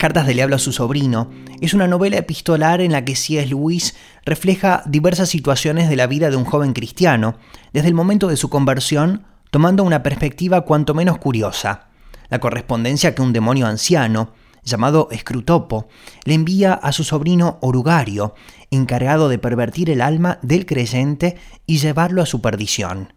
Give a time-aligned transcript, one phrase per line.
[0.00, 1.28] cartas del diablo a su sobrino
[1.60, 3.46] es una novela epistolar en la que C.S.
[3.46, 3.94] Lewis
[4.24, 7.36] refleja diversas situaciones de la vida de un joven cristiano,
[7.74, 11.88] desde el momento de su conversión, tomando una perspectiva cuanto menos curiosa,
[12.30, 14.32] la correspondencia que un demonio anciano,
[14.64, 15.88] llamado Scrutopo,
[16.24, 18.34] le envía a su sobrino Orugario,
[18.70, 21.36] encargado de pervertir el alma del creyente
[21.66, 23.12] y llevarlo a su perdición.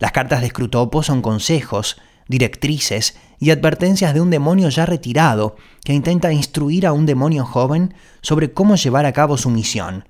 [0.00, 1.96] Las cartas de Scrutopo son consejos,
[2.28, 7.94] directrices y advertencias de un demonio ya retirado que intenta instruir a un demonio joven
[8.22, 10.08] sobre cómo llevar a cabo su misión.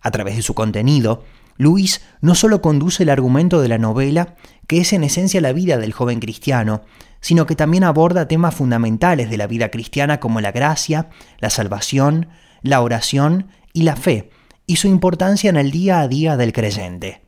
[0.00, 1.24] A través de su contenido,
[1.56, 4.34] Luis no solo conduce el argumento de la novela,
[4.66, 6.82] que es en esencia la vida del joven cristiano,
[7.20, 11.08] sino que también aborda temas fundamentales de la vida cristiana como la gracia,
[11.38, 12.28] la salvación,
[12.62, 14.30] la oración y la fe,
[14.66, 17.22] y su importancia en el día a día del creyente.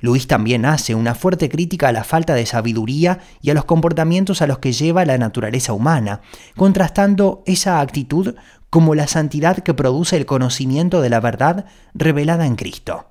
[0.00, 4.42] Luis también hace una fuerte crítica a la falta de sabiduría y a los comportamientos
[4.42, 6.20] a los que lleva la naturaleza humana,
[6.56, 8.34] contrastando esa actitud
[8.70, 13.06] como la santidad que produce el conocimiento de la verdad revelada en Cristo.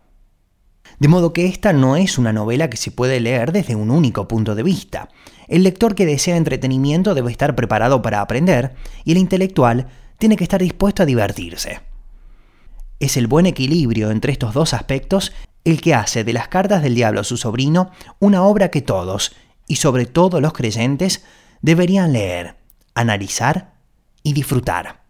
[0.99, 4.27] De modo que esta no es una novela que se puede leer desde un único
[4.27, 5.09] punto de vista.
[5.47, 10.43] El lector que desea entretenimiento debe estar preparado para aprender y el intelectual tiene que
[10.43, 11.81] estar dispuesto a divertirse.
[12.99, 15.33] Es el buen equilibrio entre estos dos aspectos
[15.65, 19.35] el que hace de las cartas del diablo a su sobrino una obra que todos,
[19.67, 21.25] y sobre todo los creyentes,
[21.61, 22.55] deberían leer,
[22.93, 23.73] analizar
[24.23, 25.03] y disfrutar.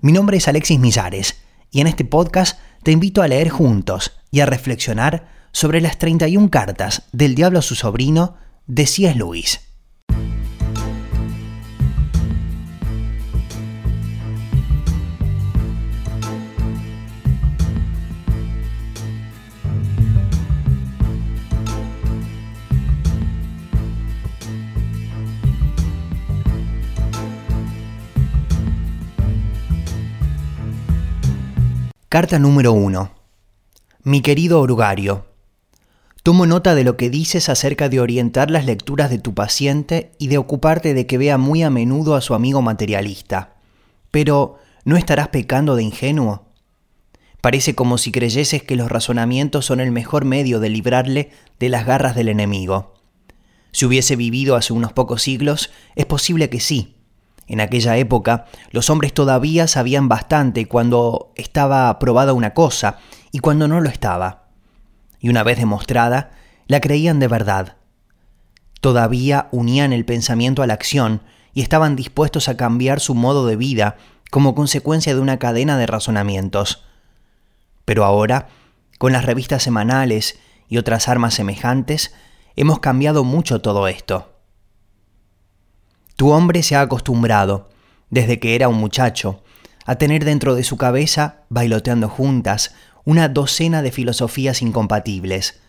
[0.00, 1.36] Mi nombre es Alexis Millares
[1.70, 6.50] y en este podcast te invito a leer juntos y a reflexionar sobre las 31
[6.50, 9.14] cartas del diablo a su sobrino de C.S.
[9.14, 9.71] Lewis.
[32.12, 33.10] Carta número 1.
[34.02, 35.24] Mi querido Orugario,
[36.22, 40.28] tomo nota de lo que dices acerca de orientar las lecturas de tu paciente y
[40.28, 43.56] de ocuparte de que vea muy a menudo a su amigo materialista.
[44.10, 46.52] Pero, ¿no estarás pecando de ingenuo?
[47.40, 51.86] Parece como si creyeses que los razonamientos son el mejor medio de librarle de las
[51.86, 52.92] garras del enemigo.
[53.70, 56.94] Si hubiese vivido hace unos pocos siglos, es posible que sí,
[57.46, 62.98] en aquella época, los hombres todavía sabían bastante cuando estaba probada una cosa
[63.30, 64.44] y cuando no lo estaba.
[65.18, 66.30] Y una vez demostrada,
[66.66, 67.76] la creían de verdad.
[68.80, 71.22] Todavía unían el pensamiento a la acción
[71.52, 73.96] y estaban dispuestos a cambiar su modo de vida
[74.30, 76.84] como consecuencia de una cadena de razonamientos.
[77.84, 78.48] Pero ahora,
[78.98, 80.38] con las revistas semanales
[80.68, 82.14] y otras armas semejantes,
[82.56, 84.31] hemos cambiado mucho todo esto.
[86.22, 87.68] Tu hombre se ha acostumbrado,
[88.08, 89.42] desde que era un muchacho,
[89.84, 95.60] a tener dentro de su cabeza, bailoteando juntas, una docena de filosofías incompatibles.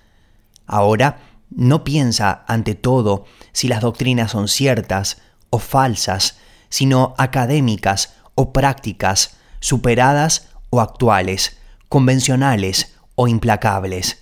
[0.68, 6.38] Ahora no piensa, ante todo, si las doctrinas son ciertas o falsas,
[6.70, 11.58] sino académicas o prácticas, superadas o actuales,
[11.90, 14.20] convencionales o implacables.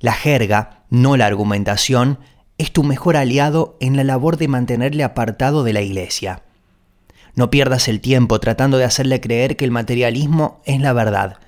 [0.00, 2.18] La jerga, no la argumentación,
[2.62, 6.42] es tu mejor aliado en la labor de mantenerle apartado de la iglesia.
[7.34, 11.38] No pierdas el tiempo tratando de hacerle creer que el materialismo es la verdad.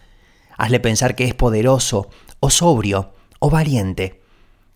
[0.56, 2.08] Hazle pensar que es poderoso,
[2.40, 4.22] o sobrio, o valiente,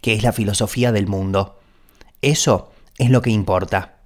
[0.01, 1.59] que es la filosofía del mundo.
[2.23, 3.97] Eso es lo que importa.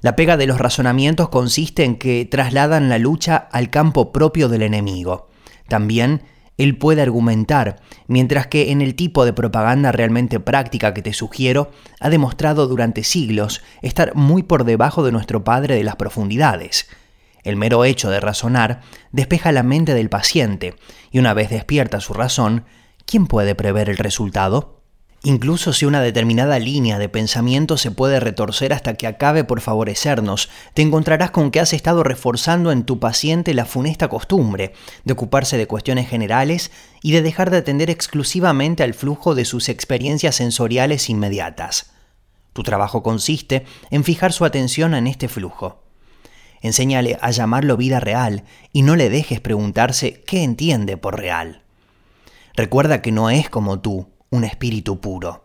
[0.00, 4.62] La pega de los razonamientos consiste en que trasladan la lucha al campo propio del
[4.62, 5.28] enemigo.
[5.68, 6.22] También
[6.56, 11.70] él puede argumentar, mientras que en el tipo de propaganda realmente práctica que te sugiero,
[12.00, 16.88] ha demostrado durante siglos estar muy por debajo de nuestro Padre de las profundidades.
[17.44, 18.80] El mero hecho de razonar
[19.12, 20.74] despeja la mente del paciente,
[21.10, 22.64] y una vez despierta su razón,
[23.04, 24.75] ¿quién puede prever el resultado?
[25.26, 30.48] Incluso si una determinada línea de pensamiento se puede retorcer hasta que acabe por favorecernos,
[30.72, 35.58] te encontrarás con que has estado reforzando en tu paciente la funesta costumbre de ocuparse
[35.58, 36.70] de cuestiones generales
[37.02, 41.90] y de dejar de atender exclusivamente al flujo de sus experiencias sensoriales inmediatas.
[42.52, 45.82] Tu trabajo consiste en fijar su atención en este flujo.
[46.60, 51.62] Enséñale a llamarlo vida real y no le dejes preguntarse qué entiende por real.
[52.54, 54.06] Recuerda que no es como tú,
[54.36, 55.44] un espíritu puro.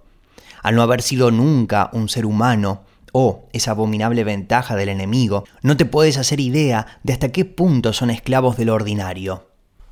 [0.62, 5.76] Al no haber sido nunca un ser humano, o esa abominable ventaja del enemigo, no
[5.76, 9.48] te puedes hacer idea de hasta qué punto son esclavos de lo ordinario.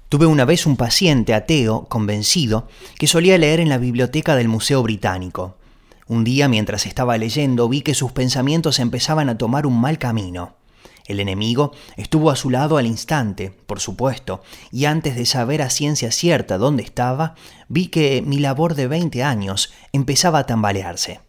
[0.10, 2.68] Tuve una vez un paciente ateo, convencido,
[2.98, 5.56] que solía leer en la biblioteca del Museo Británico.
[6.07, 10.56] Un día, mientras estaba leyendo, vi que sus pensamientos empezaban a tomar un mal camino.
[11.10, 15.72] El enemigo estuvo a su lado al instante, por supuesto, y antes de saber a
[15.72, 17.34] ciencia cierta dónde estaba,
[17.68, 21.20] vi que mi labor de 20 años empezaba a tambalearse.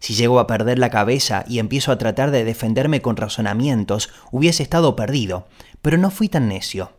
[0.00, 4.64] Si llego a perder la cabeza y empiezo a tratar de defenderme con razonamientos, hubiese
[4.64, 5.46] estado perdido,
[5.80, 6.90] pero no fui tan necio.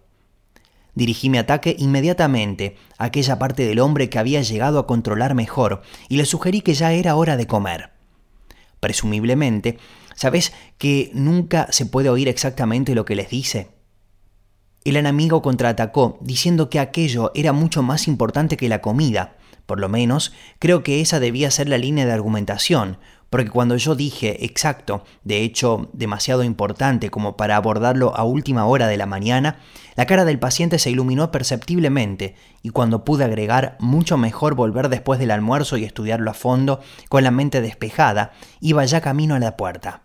[0.96, 5.82] Dirigí mi ataque inmediatamente a aquella parte del hombre que había llegado a controlar mejor
[6.08, 7.90] y le sugerí que ya era hora de comer.
[8.80, 9.80] Presumiblemente,
[10.16, 13.70] ¿sabes que nunca se puede oír exactamente lo que les dice?
[14.84, 19.38] El enemigo contraatacó diciendo que aquello era mucho más importante que la comida.
[19.66, 22.98] Por lo menos, creo que esa debía ser la línea de argumentación,
[23.34, 28.86] porque cuando yo dije exacto, de hecho demasiado importante como para abordarlo a última hora
[28.86, 29.58] de la mañana,
[29.96, 35.20] la cara del paciente se iluminó perceptiblemente y cuando pude agregar mucho mejor volver después
[35.20, 39.58] del almuerzo y estudiarlo a fondo, con la mente despejada, iba ya camino a la
[39.58, 40.04] puerta.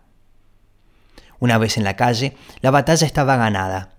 [1.39, 3.99] Una vez en la calle, la batalla estaba ganada.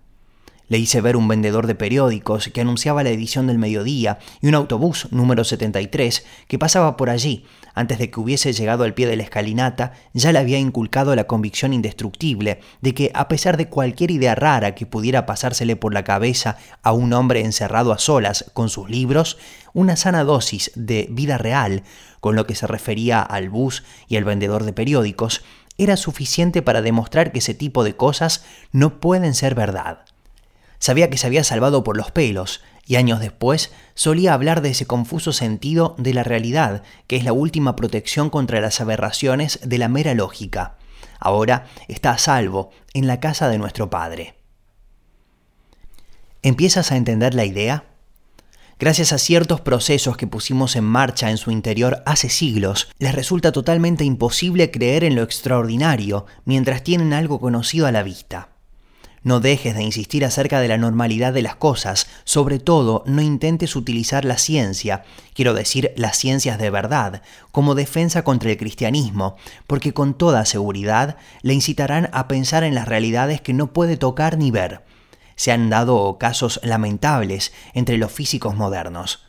[0.69, 4.55] Le hice ver un vendedor de periódicos que anunciaba la edición del mediodía y un
[4.55, 7.45] autobús número 73 que pasaba por allí.
[7.79, 11.27] Antes de que hubiese llegado al pie de la escalinata, ya le había inculcado la
[11.27, 16.03] convicción indestructible de que, a pesar de cualquier idea rara que pudiera pasársele por la
[16.03, 19.37] cabeza a un hombre encerrado a solas con sus libros,
[19.71, 21.83] una sana dosis de vida real,
[22.19, 25.41] con lo que se refería al bus y al vendedor de periódicos,
[25.77, 28.43] era suficiente para demostrar que ese tipo de cosas
[28.73, 29.99] no pueden ser verdad.
[30.79, 34.87] Sabía que se había salvado por los pelos, y años después solía hablar de ese
[34.87, 39.87] confuso sentido de la realidad, que es la última protección contra las aberraciones de la
[39.87, 40.75] mera lógica.
[41.19, 44.33] Ahora está a salvo en la casa de nuestro Padre.
[46.41, 47.83] ¿Empiezas a entender la idea?
[48.79, 53.51] Gracias a ciertos procesos que pusimos en marcha en su interior hace siglos, les resulta
[53.51, 58.49] totalmente imposible creer en lo extraordinario mientras tienen algo conocido a la vista.
[59.21, 63.75] No dejes de insistir acerca de la normalidad de las cosas, sobre todo no intentes
[63.75, 67.21] utilizar la ciencia, quiero decir las ciencias de verdad,
[67.51, 69.35] como defensa contra el cristianismo,
[69.67, 74.37] porque con toda seguridad le incitarán a pensar en las realidades que no puede tocar
[74.37, 74.85] ni ver.
[75.35, 79.25] Se han dado casos lamentables entre los físicos modernos.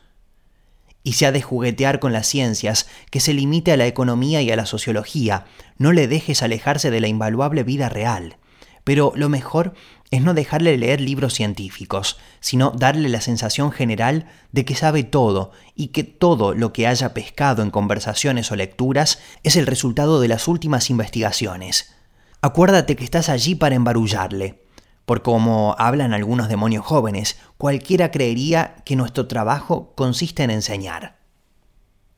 [1.02, 4.50] Y se ha de juguetear con las ciencias, que se limite a la economía y
[4.50, 5.46] a la sociología,
[5.78, 8.36] no le dejes alejarse de la invaluable vida real.
[8.84, 9.74] Pero lo mejor
[10.10, 15.52] es no dejarle leer libros científicos, sino darle la sensación general de que sabe todo
[15.74, 20.28] y que todo lo que haya pescado en conversaciones o lecturas es el resultado de
[20.28, 21.94] las últimas investigaciones.
[22.42, 24.64] Acuérdate que estás allí para embarullarle,
[25.10, 31.18] por como hablan algunos demonios jóvenes, cualquiera creería que nuestro trabajo consiste en enseñar.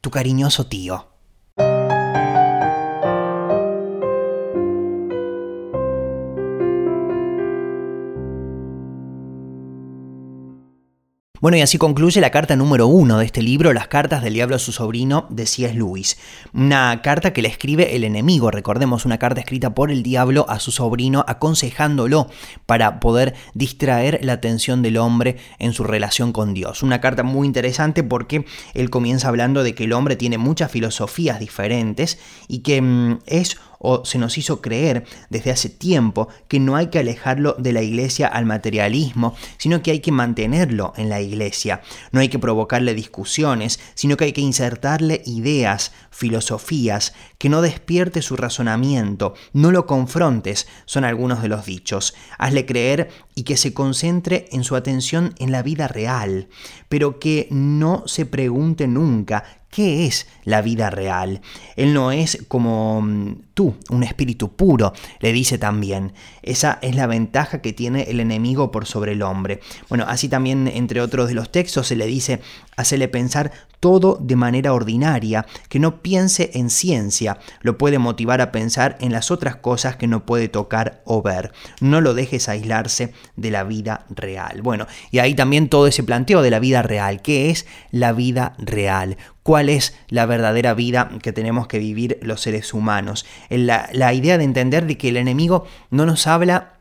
[0.02, 1.11] Tu cariñoso tío.
[11.42, 14.54] Bueno, y así concluye la carta número uno de este libro, Las cartas del diablo
[14.54, 15.74] a su sobrino, de C.S.
[15.74, 16.16] Lewis.
[16.54, 20.60] Una carta que le escribe el enemigo, recordemos, una carta escrita por el diablo a
[20.60, 22.28] su sobrino, aconsejándolo
[22.64, 26.84] para poder distraer la atención del hombre en su relación con Dios.
[26.84, 31.40] Una carta muy interesante porque él comienza hablando de que el hombre tiene muchas filosofías
[31.40, 36.76] diferentes y que mm, es o se nos hizo creer desde hace tiempo que no
[36.76, 41.20] hay que alejarlo de la iglesia al materialismo, sino que hay que mantenerlo en la
[41.20, 41.82] iglesia.
[42.12, 48.22] No hay que provocarle discusiones, sino que hay que insertarle ideas, filosofías, que no despierte
[48.22, 52.14] su razonamiento, no lo confrontes, son algunos de los dichos.
[52.38, 56.48] Hazle creer y que se concentre en su atención en la vida real,
[56.88, 61.40] pero que no se pregunte nunca ¿Qué es la vida real?
[61.76, 66.12] Él no es como mm, tú, un espíritu puro, le dice también.
[66.42, 69.60] Esa es la ventaja que tiene el enemigo por sobre el hombre.
[69.88, 72.40] Bueno, así también entre otros de los textos se le dice,
[72.76, 78.52] hacele pensar todo de manera ordinaria, que no piense en ciencia, lo puede motivar a
[78.52, 81.50] pensar en las otras cosas que no puede tocar o ver.
[81.80, 84.62] No lo dejes aislarse de la vida real.
[84.62, 87.22] Bueno, y ahí también todo ese planteo de la vida real.
[87.22, 89.16] ¿Qué es la vida real?
[89.42, 93.26] ¿Cuál es la verdadera vida que tenemos que vivir los seres humanos?
[93.50, 96.72] La, la idea de entender de que el enemigo no nos habla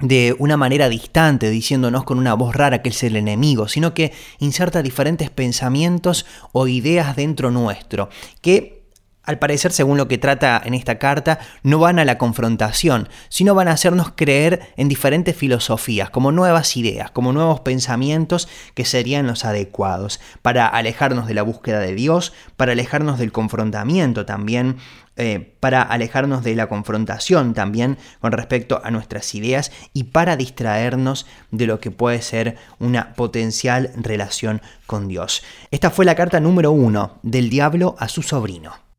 [0.00, 4.12] de una manera distante, diciéndonos con una voz rara que es el enemigo, sino que
[4.38, 8.08] inserta diferentes pensamientos o ideas dentro nuestro,
[8.40, 8.80] que
[9.22, 13.54] al parecer, según lo que trata en esta carta, no van a la confrontación, sino
[13.54, 19.26] van a hacernos creer en diferentes filosofías, como nuevas ideas, como nuevos pensamientos que serían
[19.26, 24.78] los adecuados, para alejarnos de la búsqueda de Dios, para alejarnos del confrontamiento también,
[25.22, 31.26] eh, para alejarnos de la confrontación también con respecto a nuestras ideas y para distraernos
[31.50, 35.42] de lo que puede ser una potencial relación con Dios.
[35.70, 38.89] Esta fue la carta número uno del diablo a su sobrino.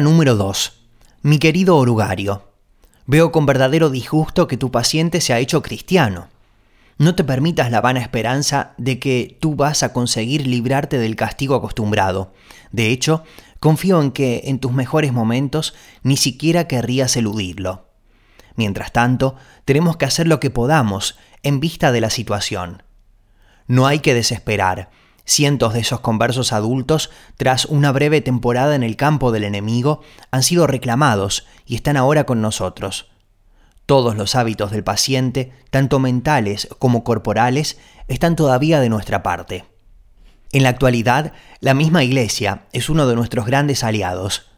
[0.00, 0.72] Número 2.
[1.22, 2.48] Mi querido orugario,
[3.06, 6.28] veo con verdadero disgusto que tu paciente se ha hecho cristiano.
[6.98, 11.54] No te permitas la vana esperanza de que tú vas a conseguir librarte del castigo
[11.54, 12.32] acostumbrado.
[12.72, 13.24] De hecho,
[13.60, 17.88] confío en que en tus mejores momentos ni siquiera querrías eludirlo.
[18.56, 22.82] Mientras tanto, tenemos que hacer lo que podamos en vista de la situación.
[23.66, 24.90] No hay que desesperar
[25.26, 30.42] Cientos de esos conversos adultos, tras una breve temporada en el campo del enemigo, han
[30.42, 33.10] sido reclamados y están ahora con nosotros.
[33.86, 37.78] Todos los hábitos del paciente, tanto mentales como corporales,
[38.08, 39.64] están todavía de nuestra parte.
[40.52, 44.50] En la actualidad, la misma Iglesia es uno de nuestros grandes aliados.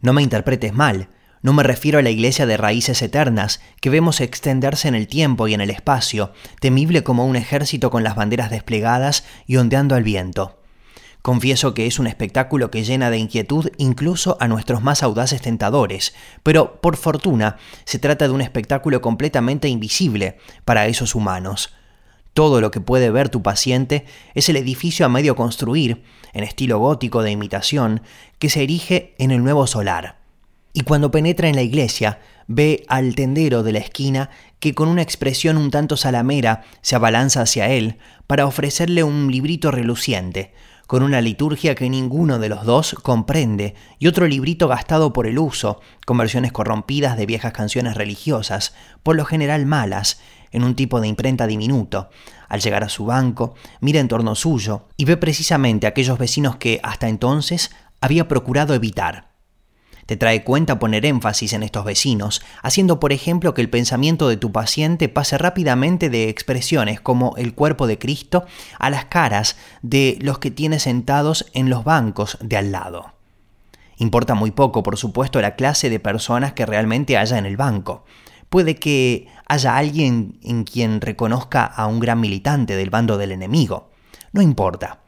[0.00, 1.08] No me interpretes mal,
[1.42, 5.48] no me refiero a la iglesia de raíces eternas, que vemos extenderse en el tiempo
[5.48, 10.02] y en el espacio, temible como un ejército con las banderas desplegadas y ondeando al
[10.02, 10.58] viento.
[11.22, 16.14] Confieso que es un espectáculo que llena de inquietud incluso a nuestros más audaces tentadores,
[16.42, 21.74] pero por fortuna se trata de un espectáculo completamente invisible para esos humanos.
[22.34, 26.78] Todo lo que puede ver tu paciente es el edificio a medio construir, en estilo
[26.78, 28.02] gótico de imitación,
[28.38, 30.17] que se erige en el nuevo solar.
[30.72, 35.02] Y cuando penetra en la iglesia, ve al tendero de la esquina que con una
[35.02, 40.52] expresión un tanto salamera se abalanza hacia él para ofrecerle un librito reluciente,
[40.86, 45.38] con una liturgia que ninguno de los dos comprende, y otro librito gastado por el
[45.38, 50.20] uso, con versiones corrompidas de viejas canciones religiosas, por lo general malas,
[50.50, 52.08] en un tipo de imprenta diminuto.
[52.48, 56.80] Al llegar a su banco, mira en torno suyo y ve precisamente aquellos vecinos que
[56.82, 57.70] hasta entonces
[58.00, 59.28] había procurado evitar.
[60.08, 64.38] Te trae cuenta poner énfasis en estos vecinos, haciendo por ejemplo que el pensamiento de
[64.38, 68.46] tu paciente pase rápidamente de expresiones como el cuerpo de Cristo
[68.78, 73.12] a las caras de los que tiene sentados en los bancos de al lado.
[73.98, 78.06] Importa muy poco, por supuesto, la clase de personas que realmente haya en el banco.
[78.48, 83.90] Puede que haya alguien en quien reconozca a un gran militante del bando del enemigo.
[84.32, 85.00] No importa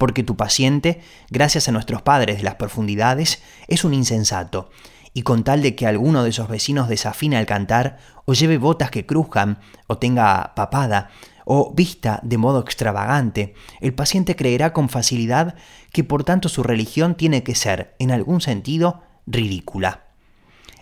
[0.00, 4.70] porque tu paciente, gracias a nuestros padres de las profundidades, es un insensato,
[5.12, 8.90] y con tal de que alguno de esos vecinos desafine al cantar, o lleve botas
[8.90, 11.10] que crujan, o tenga papada,
[11.44, 13.52] o vista de modo extravagante,
[13.82, 15.54] el paciente creerá con facilidad
[15.92, 20.04] que por tanto su religión tiene que ser, en algún sentido, ridícula.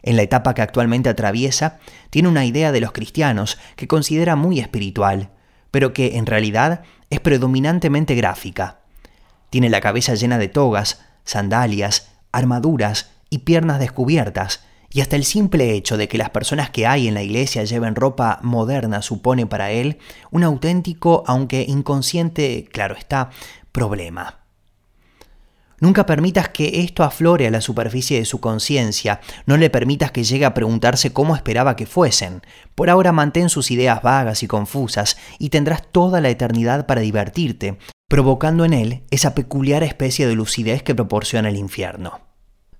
[0.04, 4.60] En la etapa que actualmente atraviesa, tiene una idea de los cristianos que considera muy
[4.60, 5.30] espiritual,
[5.72, 8.78] pero que en realidad es predominantemente gráfica.
[9.50, 15.72] Tiene la cabeza llena de togas, sandalias, armaduras y piernas descubiertas, y hasta el simple
[15.72, 19.70] hecho de que las personas que hay en la iglesia lleven ropa moderna supone para
[19.70, 19.98] él
[20.30, 23.30] un auténtico, aunque inconsciente, claro está,
[23.70, 24.38] problema.
[25.80, 30.24] Nunca permitas que esto aflore a la superficie de su conciencia, no le permitas que
[30.24, 32.42] llegue a preguntarse cómo esperaba que fuesen.
[32.74, 37.78] Por ahora mantén sus ideas vagas y confusas y tendrás toda la eternidad para divertirte,
[38.08, 42.20] provocando en él esa peculiar especie de lucidez que proporciona el infierno.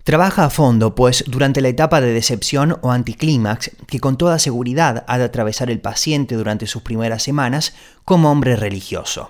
[0.03, 5.05] Trabaja a fondo, pues durante la etapa de decepción o anticlímax, que con toda seguridad
[5.07, 7.75] ha de atravesar el paciente durante sus primeras semanas
[8.07, 9.29] como hombre religioso.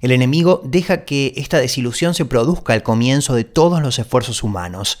[0.00, 5.00] El enemigo deja que esta desilusión se produzca al comienzo de todos los esfuerzos humanos.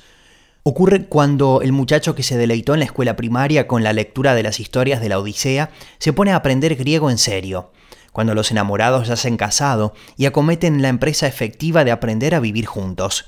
[0.62, 4.44] Ocurre cuando el muchacho que se deleitó en la escuela primaria con la lectura de
[4.44, 7.72] las historias de la Odisea se pone a aprender griego en serio,
[8.18, 12.40] cuando los enamorados ya se han casado y acometen la empresa efectiva de aprender a
[12.40, 13.26] vivir juntos.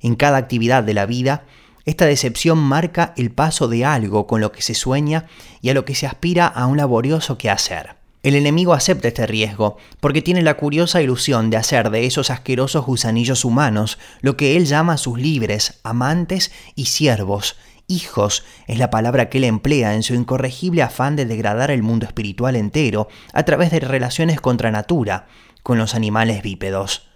[0.00, 1.44] En cada actividad de la vida,
[1.84, 5.26] esta decepción marca el paso de algo con lo que se sueña
[5.60, 7.94] y a lo que se aspira a un laborioso quehacer.
[8.24, 12.86] El enemigo acepta este riesgo porque tiene la curiosa ilusión de hacer de esos asquerosos
[12.86, 17.54] gusanillos humanos lo que él llama sus libres, amantes y siervos.
[17.90, 22.04] Hijos es la palabra que él emplea en su incorregible afán de degradar el mundo
[22.04, 25.26] espiritual entero a través de relaciones contra natura
[25.62, 27.08] con los animales bípedos.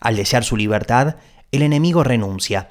[0.00, 1.16] Al desear su libertad,
[1.50, 2.70] el enemigo renuncia,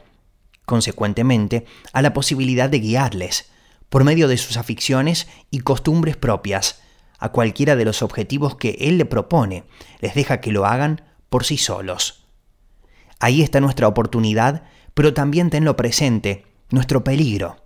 [0.65, 3.51] consecuentemente, a la posibilidad de guiarles,
[3.89, 6.81] por medio de sus aficiones y costumbres propias,
[7.19, 9.65] a cualquiera de los objetivos que Él le propone,
[9.99, 12.25] les deja que lo hagan por sí solos.
[13.19, 17.57] Ahí está nuestra oportunidad, pero también tenlo presente, nuestro peligro.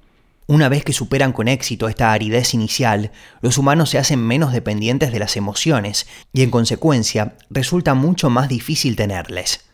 [0.47, 5.11] Una vez que superan con éxito esta aridez inicial, los humanos se hacen menos dependientes
[5.11, 9.65] de las emociones y en consecuencia resulta mucho más difícil tenerles.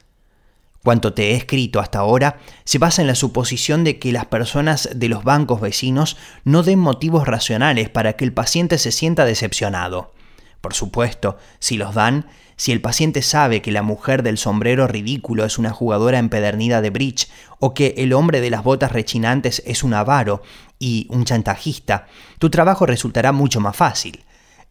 [0.84, 4.90] Cuanto te he escrito hasta ahora se basa en la suposición de que las personas
[4.96, 10.14] de los bancos vecinos no den motivos racionales para que el paciente se sienta decepcionado.
[10.62, 15.46] Por supuesto, si los dan, si el paciente sabe que la mujer del sombrero ridículo
[15.46, 19.84] es una jugadora empedernida de bridge o que el hombre de las botas rechinantes es
[19.84, 20.42] un avaro
[20.80, 22.08] y un chantajista,
[22.40, 24.24] tu trabajo resultará mucho más fácil.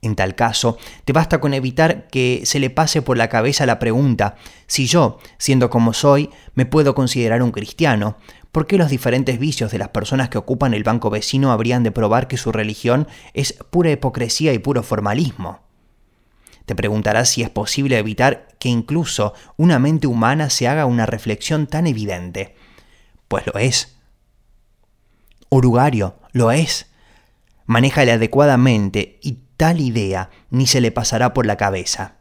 [0.03, 3.79] En tal caso, te basta con evitar que se le pase por la cabeza la
[3.79, 8.17] pregunta, si yo, siendo como soy, me puedo considerar un cristiano,
[8.53, 11.93] ¿por qué los diferentes vicios de las personas que ocupan el banco vecino habrían de
[11.93, 15.66] probar que su religión es pura hipocresía y puro formalismo?
[16.67, 21.67] Te preguntarás si es posible evitar que incluso una mente humana se haga una reflexión
[21.67, 22.57] tan evidente.
[23.29, 23.97] Pues lo es.
[25.49, 26.91] Urugario, lo es.
[27.67, 32.17] Manéjale adecuadamente y tal idea ni se le pasará por la cabeza.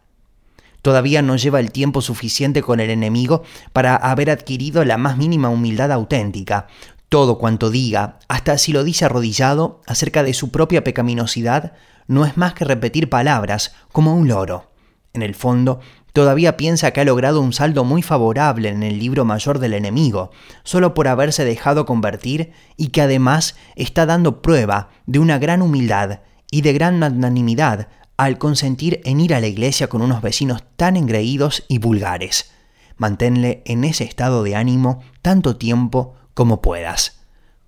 [0.83, 3.41] Todavía no lleva el tiempo suficiente con el enemigo
[3.73, 6.67] para haber adquirido la más mínima humildad auténtica.
[7.09, 11.73] Todo cuanto diga, hasta si lo dice arrodillado, acerca de su propia pecaminosidad,
[12.07, 14.71] no es más que repetir palabras, como un loro.
[15.13, 15.79] En el fondo,
[16.13, 20.31] todavía piensa que ha logrado un saldo muy favorable en el libro mayor del enemigo,
[20.63, 26.19] solo por haberse dejado convertir y que además está dando prueba de una gran humildad
[26.51, 27.87] y de gran magnanimidad
[28.17, 32.51] al consentir en ir a la iglesia con unos vecinos tan engreídos y vulgares.
[32.97, 37.19] Manténle en ese estado de ánimo tanto tiempo como puedas.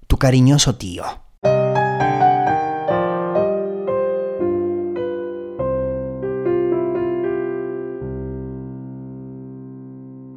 [0.06, 1.06] Tu cariñoso tío.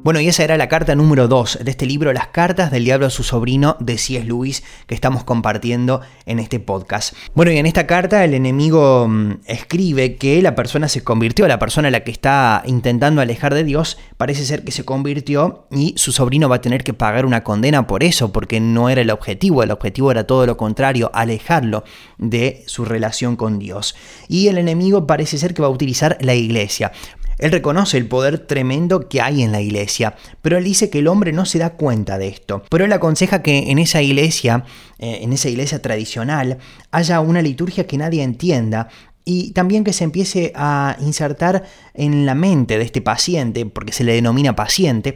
[0.03, 3.05] Bueno, y esa era la carta número 2 de este libro, Las cartas del diablo
[3.05, 4.25] a su sobrino de C.S.
[4.25, 7.13] Lewis, que estamos compartiendo en este podcast.
[7.35, 11.59] Bueno, y en esta carta el enemigo mm, escribe que la persona se convirtió, la
[11.59, 15.93] persona a la que está intentando alejar de Dios, parece ser que se convirtió y
[15.97, 19.11] su sobrino va a tener que pagar una condena por eso, porque no era el
[19.11, 21.83] objetivo, el objetivo era todo lo contrario, alejarlo
[22.17, 23.95] de su relación con Dios.
[24.27, 26.91] Y el enemigo parece ser que va a utilizar la iglesia.
[27.41, 31.07] Él reconoce el poder tremendo que hay en la iglesia, pero él dice que el
[31.07, 32.63] hombre no se da cuenta de esto.
[32.69, 34.63] Pero él aconseja que en esa iglesia,
[34.99, 36.59] eh, en esa iglesia tradicional,
[36.91, 38.89] haya una liturgia que nadie entienda,
[39.25, 44.03] y también que se empiece a insertar en la mente de este paciente, porque se
[44.03, 45.15] le denomina paciente,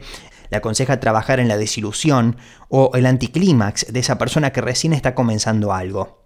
[0.50, 2.36] le aconseja trabajar en la desilusión
[2.68, 6.25] o el anticlímax de esa persona que recién está comenzando algo.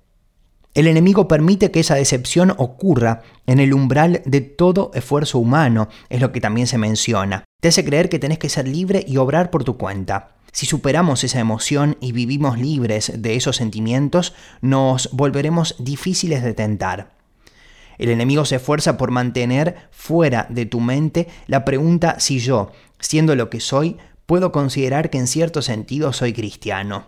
[0.72, 6.20] El enemigo permite que esa decepción ocurra en el umbral de todo esfuerzo humano, es
[6.20, 7.44] lo que también se menciona.
[7.61, 10.37] Te hace creer que tenés que ser libre y obrar por tu cuenta.
[10.52, 17.12] Si superamos esa emoción y vivimos libres de esos sentimientos, nos volveremos difíciles de tentar.
[17.98, 23.35] El enemigo se esfuerza por mantener fuera de tu mente la pregunta si yo, siendo
[23.35, 27.06] lo que soy, puedo considerar que en cierto sentido soy cristiano.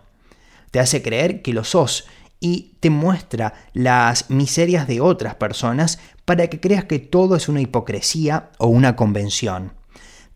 [0.71, 2.07] Te hace creer que lo sos
[2.43, 7.61] y te muestra las miserias de otras personas para que creas que todo es una
[7.61, 9.71] hipocresía o una convención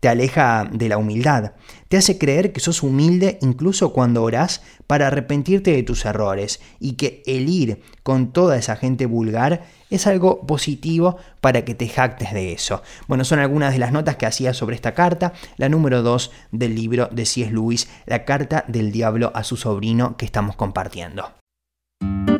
[0.00, 1.52] te aleja de la humildad,
[1.88, 6.92] te hace creer que sos humilde incluso cuando orás para arrepentirte de tus errores y
[6.92, 12.32] que el ir con toda esa gente vulgar es algo positivo para que te jactes
[12.32, 12.82] de eso.
[13.08, 16.74] Bueno, son algunas de las notas que hacía sobre esta carta, la número 2 del
[16.74, 17.50] libro de C.S.
[17.50, 21.37] Lewis, la carta del diablo a su sobrino que estamos compartiendo.
[22.00, 22.37] thank you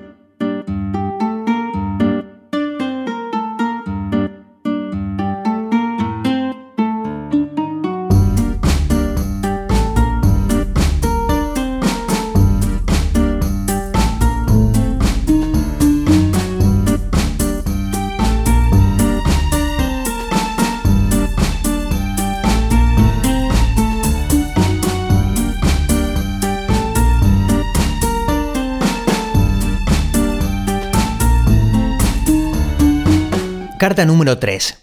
[33.79, 34.77] Carta número 3.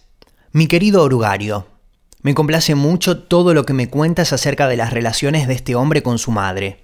[0.54, 1.68] Mi querido Orugario,
[2.22, 6.02] me complace mucho todo lo que me cuentas acerca de las relaciones de este hombre
[6.02, 6.80] con su madre.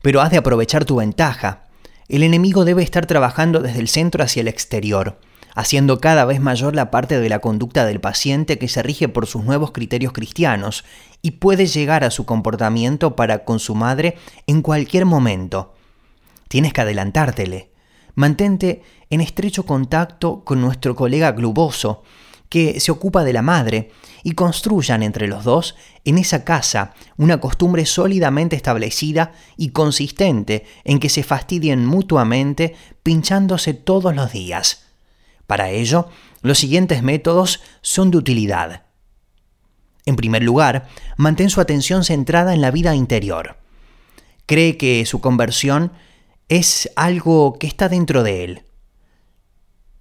[0.00, 1.66] Pero has de aprovechar tu ventaja.
[2.08, 5.18] El enemigo debe estar trabajando desde el centro hacia el exterior,
[5.56, 9.26] haciendo cada vez mayor la parte de la conducta del paciente que se rige por
[9.26, 10.84] sus nuevos criterios cristianos
[11.20, 15.74] y puede llegar a su comportamiento para con su madre en cualquier momento.
[16.46, 17.69] Tienes que adelantártele.
[18.14, 22.02] Mantente en estrecho contacto con nuestro colega Gluboso,
[22.48, 23.92] que se ocupa de la madre,
[24.22, 30.98] y construyan entre los dos en esa casa una costumbre sólidamente establecida y consistente en
[30.98, 34.86] que se fastidien mutuamente pinchándose todos los días.
[35.46, 36.08] Para ello,
[36.42, 38.82] los siguientes métodos son de utilidad.
[40.06, 43.56] En primer lugar, mantén su atención centrada en la vida interior.
[44.46, 45.92] Cree que su conversión
[46.50, 48.62] es algo que está dentro de él.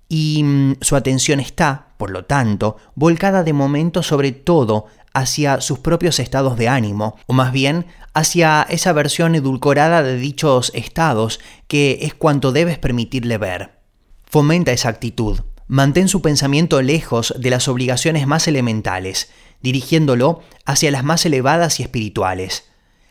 [0.10, 5.80] Y mm, su atención está, por lo tanto, volcada de momento sobre todo hacia sus
[5.80, 12.00] propios estados de ánimo, o más bien hacia esa versión edulcorada de dichos estados que
[12.02, 13.80] es cuanto debes permitirle ver.
[14.26, 19.30] Fomenta esa actitud, mantén su pensamiento lejos de las obligaciones más elementales,
[19.62, 22.69] dirigiéndolo hacia las más elevadas y espirituales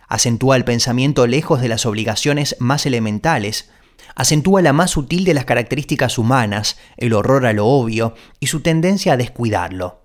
[0.08, 3.70] acentúa el pensamiento lejos de las obligaciones más elementales,
[4.14, 8.60] acentúa la más sutil de las características humanas, el horror a lo obvio y su
[8.60, 10.02] tendencia a descuidarlo.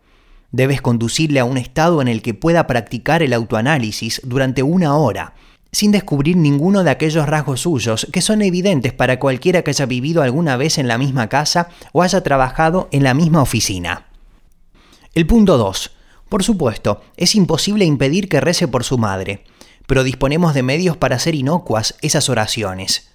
[0.52, 5.34] Debes conducirle a un estado en el que pueda practicar el autoanálisis durante una hora,
[5.72, 10.22] sin descubrir ninguno de aquellos rasgos suyos que son evidentes para cualquiera que haya vivido
[10.22, 14.06] alguna vez en la misma casa o haya trabajado en la misma oficina.
[15.16, 15.92] El punto 2.
[16.30, 19.46] Por supuesto, es imposible impedir que rece por su madre
[19.88, 23.10] pero disponemos de medios para hacer inocuas esas oraciones.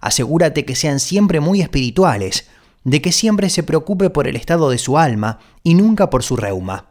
[0.00, 2.48] Asegúrate que sean siempre muy espirituales,
[2.84, 6.36] de que siempre se preocupe por el estado de su alma y nunca por su
[6.36, 6.86] reuma.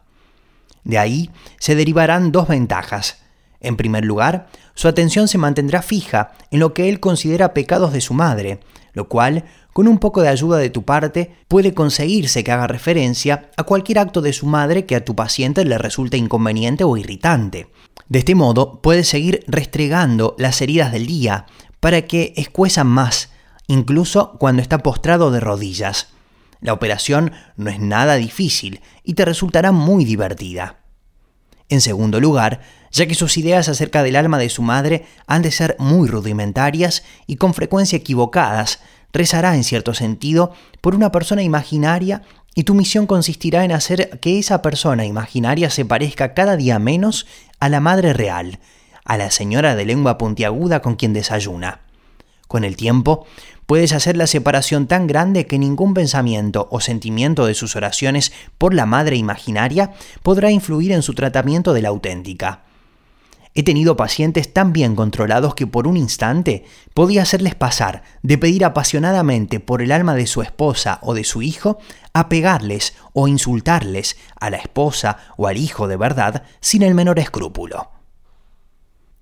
[0.84, 3.18] De ahí se derivarán dos ventajas.
[3.60, 8.00] En primer lugar, su atención se mantendrá fija en lo que él considera pecados de
[8.00, 8.60] su madre,
[8.92, 13.50] lo cual, con un poco de ayuda de tu parte, puede conseguirse que haga referencia
[13.56, 17.68] a cualquier acto de su madre que a tu paciente le resulte inconveniente o irritante.
[18.08, 21.46] De este modo, puedes seguir restregando las heridas del día
[21.80, 23.30] para que escuezan más,
[23.66, 26.08] incluso cuando está postrado de rodillas.
[26.60, 30.78] La operación no es nada difícil y te resultará muy divertida.
[31.68, 35.50] En segundo lugar, ya que sus ideas acerca del alma de su madre han de
[35.50, 38.80] ser muy rudimentarias y con frecuencia equivocadas,
[39.12, 42.22] rezará en cierto sentido por una persona imaginaria
[42.54, 47.26] y tu misión consistirá en hacer que esa persona imaginaria se parezca cada día menos
[47.60, 48.58] a la madre real,
[49.04, 51.80] a la señora de lengua puntiaguda con quien desayuna.
[52.48, 53.26] Con el tiempo,
[53.66, 58.74] puedes hacer la separación tan grande que ningún pensamiento o sentimiento de sus oraciones por
[58.74, 62.64] la madre imaginaria podrá influir en su tratamiento de la auténtica.
[63.54, 68.64] He tenido pacientes tan bien controlados que por un instante podía hacerles pasar de pedir
[68.64, 71.78] apasionadamente por el alma de su esposa o de su hijo
[72.14, 77.18] a pegarles o insultarles a la esposa o al hijo de verdad sin el menor
[77.18, 77.90] escrúpulo.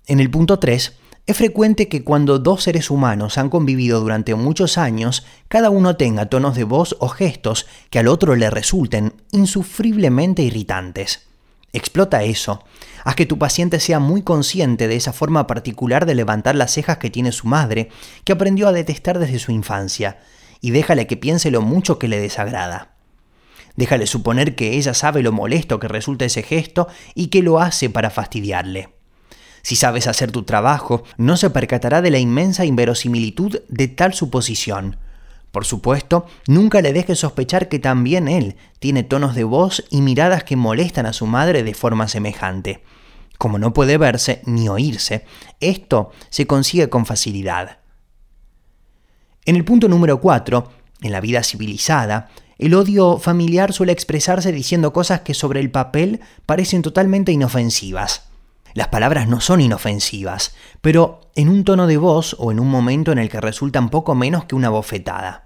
[0.07, 4.77] En el punto 3, es frecuente que cuando dos seres humanos han convivido durante muchos
[4.77, 10.41] años, cada uno tenga tonos de voz o gestos que al otro le resulten insufriblemente
[10.41, 11.30] irritantes.
[11.73, 12.63] Explota eso.
[13.03, 16.97] Haz que tu paciente sea muy consciente de esa forma particular de levantar las cejas
[16.97, 17.89] que tiene su madre,
[18.25, 20.19] que aprendió a detestar desde su infancia,
[20.59, 22.95] y déjale que piense lo mucho que le desagrada.
[23.75, 27.89] Déjale suponer que ella sabe lo molesto que resulta ese gesto y que lo hace
[27.89, 28.89] para fastidiarle.
[29.63, 34.97] Si sabes hacer tu trabajo, no se percatará de la inmensa inverosimilitud de tal suposición.
[35.51, 40.43] Por supuesto, nunca le dejes sospechar que también él tiene tonos de voz y miradas
[40.43, 42.83] que molestan a su madre de forma semejante.
[43.37, 45.25] Como no puede verse ni oírse,
[45.59, 47.79] esto se consigue con facilidad.
[49.45, 54.93] En el punto número 4, en la vida civilizada, el odio familiar suele expresarse diciendo
[54.93, 58.30] cosas que sobre el papel parecen totalmente inofensivas.
[58.73, 63.11] Las palabras no son inofensivas, pero en un tono de voz o en un momento
[63.11, 65.45] en el que resultan poco menos que una bofetada.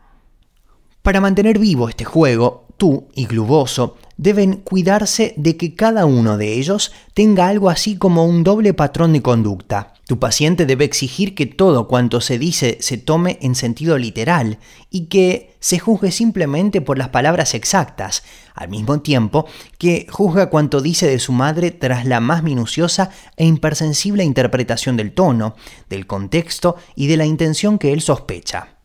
[1.02, 6.54] Para mantener vivo este juego, tú y Gluboso deben cuidarse de que cada uno de
[6.54, 9.94] ellos tenga algo así como un doble patrón de conducta.
[10.08, 14.60] Tu paciente debe exigir que todo cuanto se dice se tome en sentido literal
[14.92, 18.24] y que se juzgue simplemente por las palabras exactas,
[18.54, 19.48] al mismo tiempo
[19.80, 25.12] que juzga cuanto dice de su madre tras la más minuciosa e impersensible interpretación del
[25.12, 25.56] tono,
[25.90, 28.76] del contexto y de la intención que él sospecha.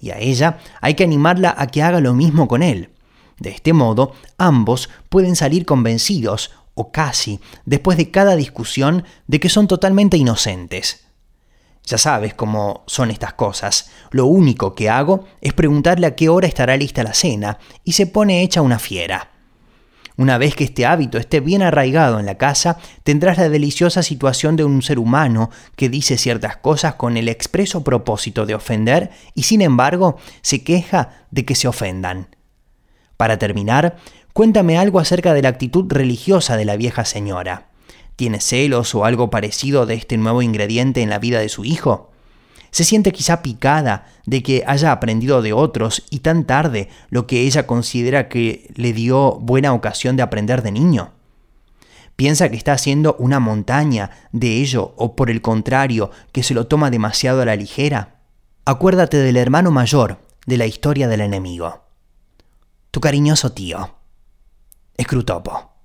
[0.00, 2.90] Y a ella hay que animarla a que haga lo mismo con él.
[3.38, 9.48] De este modo, ambos pueden salir convencidos, o casi, después de cada discusión, de que
[9.48, 11.06] son totalmente inocentes.
[11.84, 13.90] Ya sabes cómo son estas cosas.
[14.10, 18.06] Lo único que hago es preguntarle a qué hora estará lista la cena, y se
[18.06, 19.30] pone hecha una fiera.
[20.18, 24.56] Una vez que este hábito esté bien arraigado en la casa, tendrás la deliciosa situación
[24.56, 29.42] de un ser humano que dice ciertas cosas con el expreso propósito de ofender y
[29.42, 32.28] sin embargo se queja de que se ofendan.
[33.16, 33.96] Para terminar,
[34.36, 37.68] Cuéntame algo acerca de la actitud religiosa de la vieja señora.
[38.16, 42.10] ¿Tiene celos o algo parecido de este nuevo ingrediente en la vida de su hijo?
[42.70, 47.46] ¿Se siente quizá picada de que haya aprendido de otros y tan tarde lo que
[47.46, 51.12] ella considera que le dio buena ocasión de aprender de niño?
[52.14, 56.66] ¿Piensa que está haciendo una montaña de ello o por el contrario que se lo
[56.66, 58.16] toma demasiado a la ligera?
[58.66, 61.85] Acuérdate del hermano mayor de la historia del enemigo.
[62.96, 63.90] Tu cariñoso tío.
[64.96, 65.75] Escrutopo.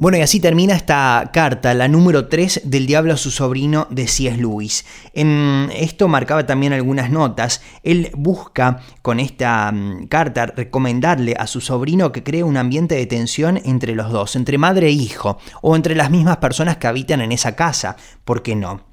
[0.00, 4.06] Bueno, y así termina esta carta, la número 3 del Diablo a su sobrino de
[4.06, 4.36] C.S.
[4.36, 4.86] Lewis.
[5.12, 7.62] En esto marcaba también algunas notas.
[7.82, 13.06] Él busca con esta mm, carta recomendarle a su sobrino que cree un ambiente de
[13.06, 17.20] tensión entre los dos, entre madre e hijo, o entre las mismas personas que habitan
[17.20, 17.96] en esa casa.
[18.24, 18.87] ¿Por qué no?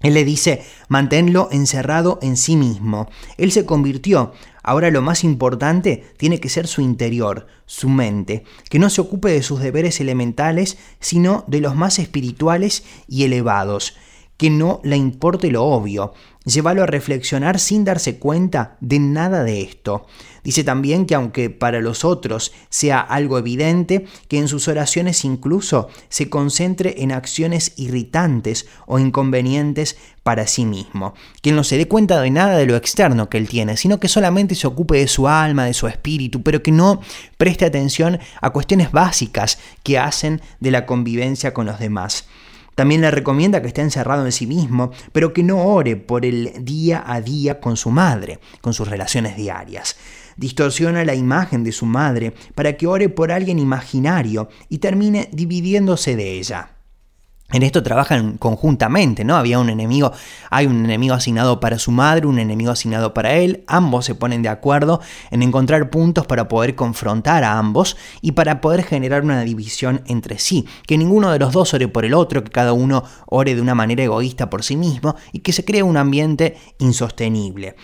[0.00, 3.08] Él le dice, manténlo encerrado en sí mismo.
[3.36, 4.32] Él se convirtió.
[4.62, 9.30] Ahora lo más importante tiene que ser su interior, su mente, que no se ocupe
[9.30, 13.96] de sus deberes elementales, sino de los más espirituales y elevados,
[14.36, 16.12] que no le importe lo obvio,
[16.44, 20.06] llévalo a reflexionar sin darse cuenta de nada de esto.
[20.48, 25.90] Dice también que aunque para los otros sea algo evidente, que en sus oraciones incluso
[26.08, 32.18] se concentre en acciones irritantes o inconvenientes para sí mismo, que no se dé cuenta
[32.22, 35.28] de nada de lo externo que él tiene, sino que solamente se ocupe de su
[35.28, 37.02] alma, de su espíritu, pero que no
[37.36, 42.24] preste atención a cuestiones básicas que hacen de la convivencia con los demás.
[42.74, 46.64] También le recomienda que esté encerrado en sí mismo, pero que no ore por el
[46.64, 49.96] día a día con su madre, con sus relaciones diarias.
[50.38, 56.14] Distorsiona la imagen de su madre para que ore por alguien imaginario y termine dividiéndose
[56.14, 56.76] de ella.
[57.50, 59.34] En esto trabajan conjuntamente, ¿no?
[59.34, 60.12] Había un enemigo,
[60.50, 64.42] hay un enemigo asignado para su madre, un enemigo asignado para él, ambos se ponen
[64.42, 69.40] de acuerdo en encontrar puntos para poder confrontar a ambos y para poder generar una
[69.40, 73.02] división entre sí, que ninguno de los dos ore por el otro, que cada uno
[73.26, 77.74] ore de una manera egoísta por sí mismo y que se cree un ambiente insostenible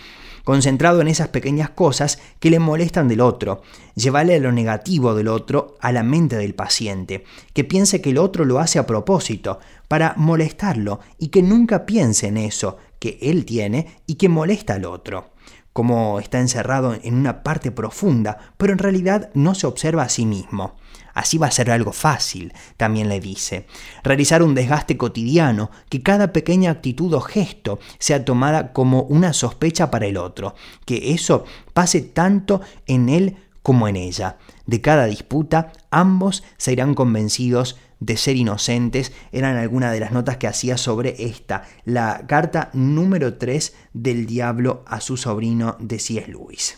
[0.45, 3.63] concentrado en esas pequeñas cosas que le molestan del otro.
[3.95, 8.45] Llevarle lo negativo del otro a la mente del paciente, que piense que el otro
[8.45, 13.97] lo hace a propósito, para molestarlo y que nunca piense en eso que él tiene
[14.07, 15.34] y que molesta al otro
[15.75, 20.25] como está encerrado en una parte profunda, pero en realidad no se observa a sí
[20.25, 20.77] mismo.
[21.13, 23.67] Así va a ser algo fácil, también le dice.
[24.01, 29.91] Realizar un desgaste cotidiano, que cada pequeña actitud o gesto sea tomada como una sospecha
[29.91, 34.37] para el otro, que eso pase tanto en él como en ella.
[34.65, 37.75] De cada disputa, ambos se irán convencidos
[38.05, 43.35] de ser inocentes eran algunas de las notas que hacía sobre esta, la carta número
[43.35, 46.31] 3 del diablo a su sobrino de C.S.
[46.31, 46.77] Lewis.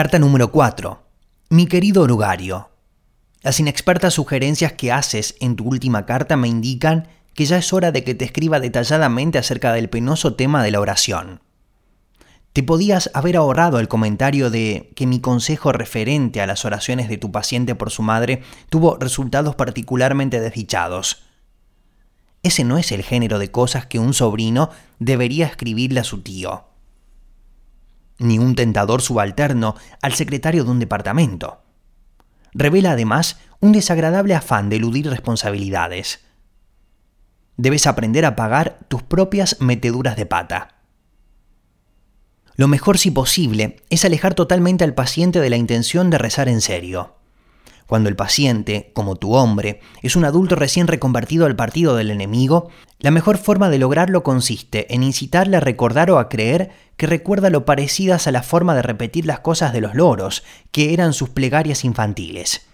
[0.00, 0.98] Carta número 4.
[1.50, 2.70] Mi querido Orugario,
[3.42, 7.92] las inexpertas sugerencias que haces en tu última carta me indican que ya es hora
[7.92, 11.42] de que te escriba detalladamente acerca del penoso tema de la oración.
[12.54, 17.18] Te podías haber ahorrado el comentario de que mi consejo referente a las oraciones de
[17.18, 21.24] tu paciente por su madre tuvo resultados particularmente desdichados.
[22.42, 26.69] Ese no es el género de cosas que un sobrino debería escribirle a su tío.
[28.20, 31.62] Ni un tentador subalterno al secretario de un departamento.
[32.52, 36.20] Revela además un desagradable afán de eludir responsabilidades.
[37.56, 40.76] Debes aprender a pagar tus propias meteduras de pata.
[42.56, 46.60] Lo mejor, si posible, es alejar totalmente al paciente de la intención de rezar en
[46.60, 47.19] serio.
[47.90, 52.70] Cuando el paciente, como tu hombre, es un adulto recién reconvertido al partido del enemigo,
[53.00, 57.50] la mejor forma de lograrlo consiste en incitarle a recordar o a creer que recuerda
[57.50, 61.30] lo parecidas a la forma de repetir las cosas de los loros, que eran sus
[61.30, 62.64] plegarias infantiles.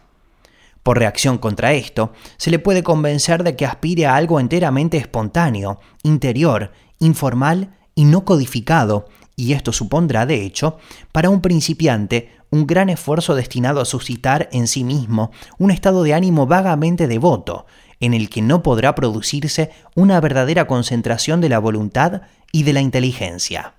[0.83, 5.81] Por reacción contra esto, se le puede convencer de que aspire a algo enteramente espontáneo,
[6.03, 10.79] interior, informal y no codificado, y esto supondrá, de hecho,
[11.13, 16.15] para un principiante, un gran esfuerzo destinado a suscitar en sí mismo un estado de
[16.15, 17.67] ánimo vagamente devoto,
[18.01, 22.81] en el que no podrá producirse una verdadera concentración de la voluntad y de la
[22.81, 23.75] inteligencia.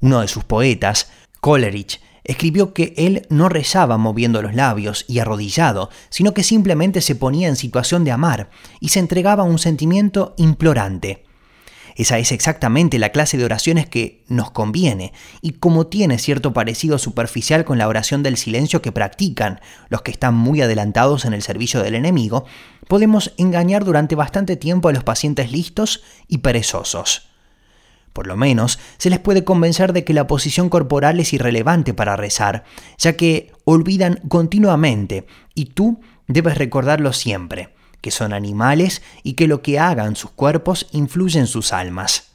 [0.00, 5.90] Uno de sus poetas, Coleridge, escribió que él no rezaba moviendo los labios y arrodillado,
[6.10, 10.34] sino que simplemente se ponía en situación de amar y se entregaba a un sentimiento
[10.36, 11.23] implorante.
[11.96, 16.98] Esa es exactamente la clase de oraciones que nos conviene, y como tiene cierto parecido
[16.98, 21.42] superficial con la oración del silencio que practican los que están muy adelantados en el
[21.42, 22.46] servicio del enemigo,
[22.88, 27.28] podemos engañar durante bastante tiempo a los pacientes listos y perezosos.
[28.12, 32.16] Por lo menos, se les puede convencer de que la posición corporal es irrelevante para
[32.16, 32.64] rezar,
[32.98, 37.73] ya que olvidan continuamente, y tú debes recordarlo siempre
[38.04, 42.32] que son animales y que lo que hagan sus cuerpos influye en sus almas.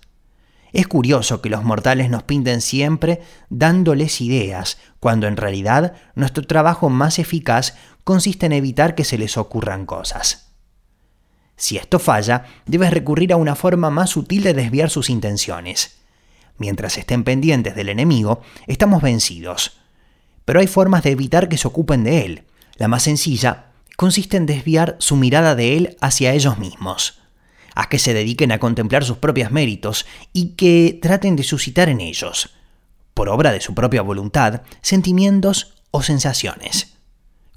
[0.74, 6.90] Es curioso que los mortales nos pinten siempre dándoles ideas, cuando en realidad nuestro trabajo
[6.90, 10.48] más eficaz consiste en evitar que se les ocurran cosas.
[11.56, 16.00] Si esto falla, debes recurrir a una forma más sutil de desviar sus intenciones.
[16.58, 19.78] Mientras estén pendientes del enemigo, estamos vencidos.
[20.46, 22.44] Pero hay formas de evitar que se ocupen de él.
[22.78, 23.69] La más sencilla
[24.00, 27.20] consiste en desviar su mirada de él hacia ellos mismos.
[27.76, 32.00] Haz que se dediquen a contemplar sus propios méritos y que traten de suscitar en
[32.00, 32.50] ellos,
[33.14, 36.94] por obra de su propia voluntad, sentimientos o sensaciones.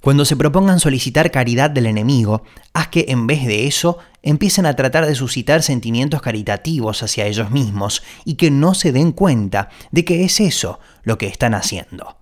[0.01, 4.75] Cuando se propongan solicitar caridad del enemigo, haz que en vez de eso empiecen a
[4.75, 10.05] tratar de suscitar sentimientos caritativos hacia ellos mismos y que no se den cuenta de
[10.05, 12.17] que es eso lo que están haciendo.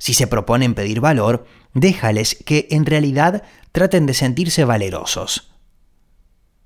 [0.00, 5.52] Si se proponen pedir valor, déjales que en realidad traten de sentirse valerosos.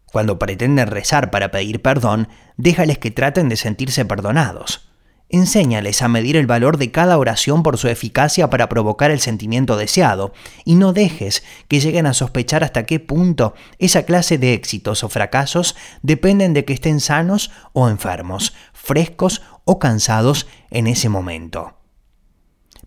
[0.07, 4.89] Cuando pretenden rezar para pedir perdón, déjales que traten de sentirse perdonados.
[5.29, 9.77] Enséñales a medir el valor de cada oración por su eficacia para provocar el sentimiento
[9.77, 10.33] deseado,
[10.65, 15.09] y no dejes que lleguen a sospechar hasta qué punto esa clase de éxitos o
[15.09, 21.84] fracasos dependen de que estén sanos o enfermos, frescos o cansados en ese momento.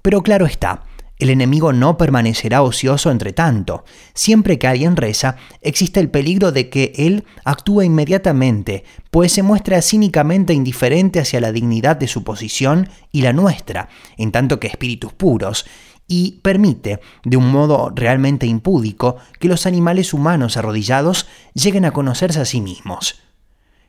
[0.07, 0.83] Pero claro está,
[1.19, 3.83] el enemigo no permanecerá ocioso entre tanto.
[4.13, 9.81] Siempre que alguien reza, existe el peligro de que él actúe inmediatamente, pues se muestra
[9.81, 15.11] cínicamente indiferente hacia la dignidad de su posición y la nuestra, en tanto que espíritus
[15.11, 15.65] puros,
[16.07, 22.39] y permite, de un modo realmente impúdico, que los animales humanos arrodillados lleguen a conocerse
[22.39, 23.19] a sí mismos.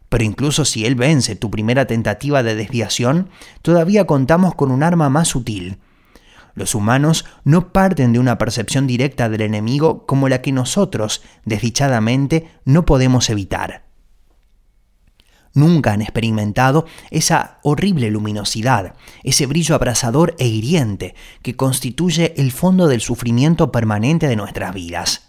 [0.09, 3.31] Pero incluso si él vence tu primera tentativa de desviación,
[3.62, 5.79] todavía contamos con un arma más sutil,
[6.59, 12.50] los humanos no parten de una percepción directa del enemigo como la que nosotros, desdichadamente,
[12.64, 13.88] no podemos evitar.
[15.54, 18.94] Nunca han experimentado esa horrible luminosidad,
[19.24, 25.28] ese brillo abrasador e hiriente que constituye el fondo del sufrimiento permanente de nuestras vidas.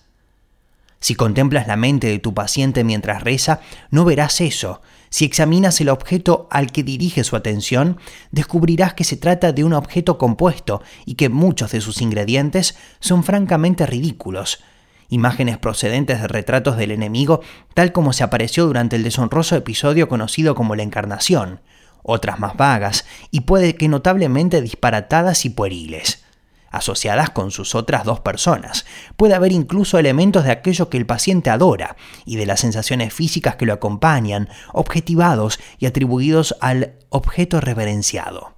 [0.99, 5.89] Si contemplas la mente de tu paciente mientras reza, no verás eso, si examinas el
[5.89, 7.97] objeto al que dirige su atención,
[8.31, 13.23] descubrirás que se trata de un objeto compuesto y que muchos de sus ingredientes son
[13.23, 14.61] francamente ridículos.
[15.09, 17.41] Imágenes procedentes de retratos del enemigo,
[17.73, 21.61] tal como se apareció durante el deshonroso episodio conocido como la Encarnación,
[22.03, 26.23] otras más vagas y puede que notablemente disparatadas y pueriles
[26.71, 28.85] asociadas con sus otras dos personas.
[29.17, 31.95] Puede haber incluso elementos de aquello que el paciente adora
[32.25, 38.55] y de las sensaciones físicas que lo acompañan, objetivados y atribuidos al objeto reverenciado.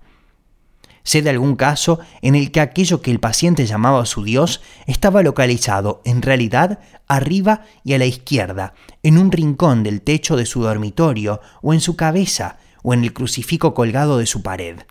[1.03, 5.23] Sé de algún caso en el que aquello que el paciente llamaba su Dios estaba
[5.23, 10.61] localizado, en realidad, arriba y a la izquierda, en un rincón del techo de su
[10.61, 14.81] dormitorio, o en su cabeza, o en el crucifijo colgado de su pared.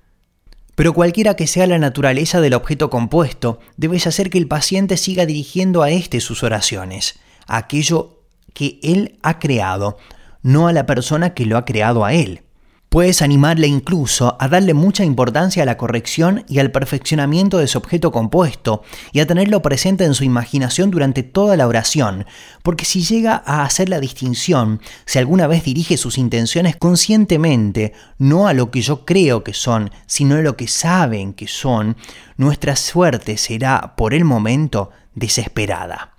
[0.81, 5.27] Pero cualquiera que sea la naturaleza del objeto compuesto, debes hacer que el paciente siga
[5.27, 8.23] dirigiendo a éste sus oraciones, a aquello
[8.55, 9.99] que él ha creado,
[10.41, 12.45] no a la persona que lo ha creado a él.
[12.91, 17.79] Puedes animarle incluso a darle mucha importancia a la corrección y al perfeccionamiento de su
[17.79, 18.83] objeto compuesto
[19.13, 22.27] y a tenerlo presente en su imaginación durante toda la oración,
[22.65, 28.49] porque si llega a hacer la distinción, si alguna vez dirige sus intenciones conscientemente, no
[28.49, 31.97] a lo que yo creo que son, sino a lo que saben que son,
[32.37, 36.15] nuestra suerte será, por el momento, desesperada.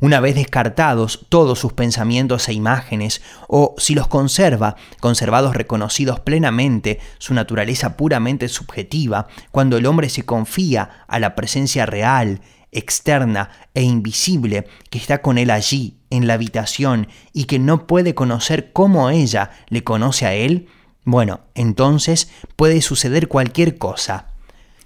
[0.00, 6.98] Una vez descartados todos sus pensamientos e imágenes, o si los conserva, conservados reconocidos plenamente
[7.18, 12.40] su naturaleza puramente subjetiva, cuando el hombre se confía a la presencia real,
[12.72, 18.14] externa e invisible que está con él allí, en la habitación, y que no puede
[18.14, 20.68] conocer cómo ella le conoce a él,
[21.04, 24.32] bueno, entonces puede suceder cualquier cosa.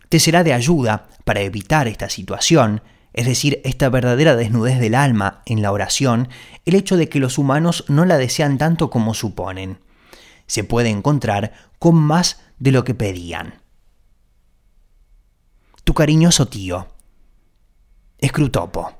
[0.08, 2.82] Te será de ayuda para evitar esta situación
[3.12, 6.28] es decir, esta verdadera desnudez del alma en la oración,
[6.64, 9.80] el hecho de que los humanos no la desean tanto como suponen.
[10.46, 13.60] Se puede encontrar con más de lo que pedían.
[15.84, 16.88] Tu cariñoso tío.
[18.18, 18.92] Escrutopo.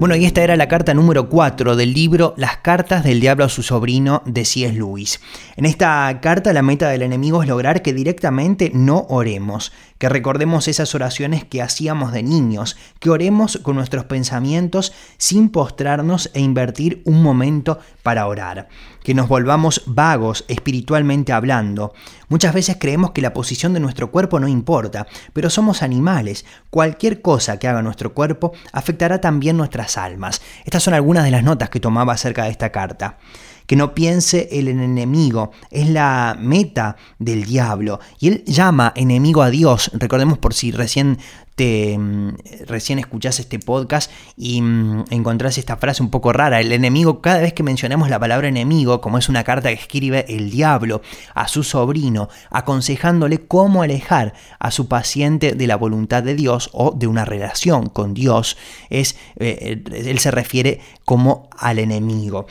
[0.00, 3.48] Bueno, y esta era la carta número 4 del libro Las cartas del diablo a
[3.48, 4.74] su sobrino de C.S.
[4.74, 5.20] Lewis.
[5.56, 10.66] En esta carta la meta del enemigo es lograr que directamente no oremos, que recordemos
[10.68, 17.00] esas oraciones que hacíamos de niños, que oremos con nuestros pensamientos sin postrarnos e invertir
[17.04, 18.68] un momento para orar,
[19.02, 21.94] que nos volvamos vagos espiritualmente hablando.
[22.28, 26.44] Muchas veces creemos que la posición de nuestro cuerpo no importa, pero somos animales.
[26.68, 30.42] Cualquier cosa que haga nuestro cuerpo afectará también nuestras almas.
[30.66, 33.18] Estas son algunas de las notas que tomaba acerca de esta carta
[33.66, 38.00] que no piense el enemigo, es la meta del diablo.
[38.18, 39.90] Y él llama enemigo a Dios.
[39.94, 41.18] Recordemos por si recién
[41.54, 42.36] te mm,
[42.66, 46.60] recién escuchás este podcast y mm, encontrás esta frase un poco rara.
[46.60, 50.24] El enemigo, cada vez que mencionamos la palabra enemigo, como es una carta que escribe
[50.28, 51.02] el diablo
[51.34, 56.92] a su sobrino, aconsejándole cómo alejar a su paciente de la voluntad de Dios o
[56.92, 58.56] de una relación con Dios,
[58.90, 62.46] es, eh, él se refiere como al enemigo.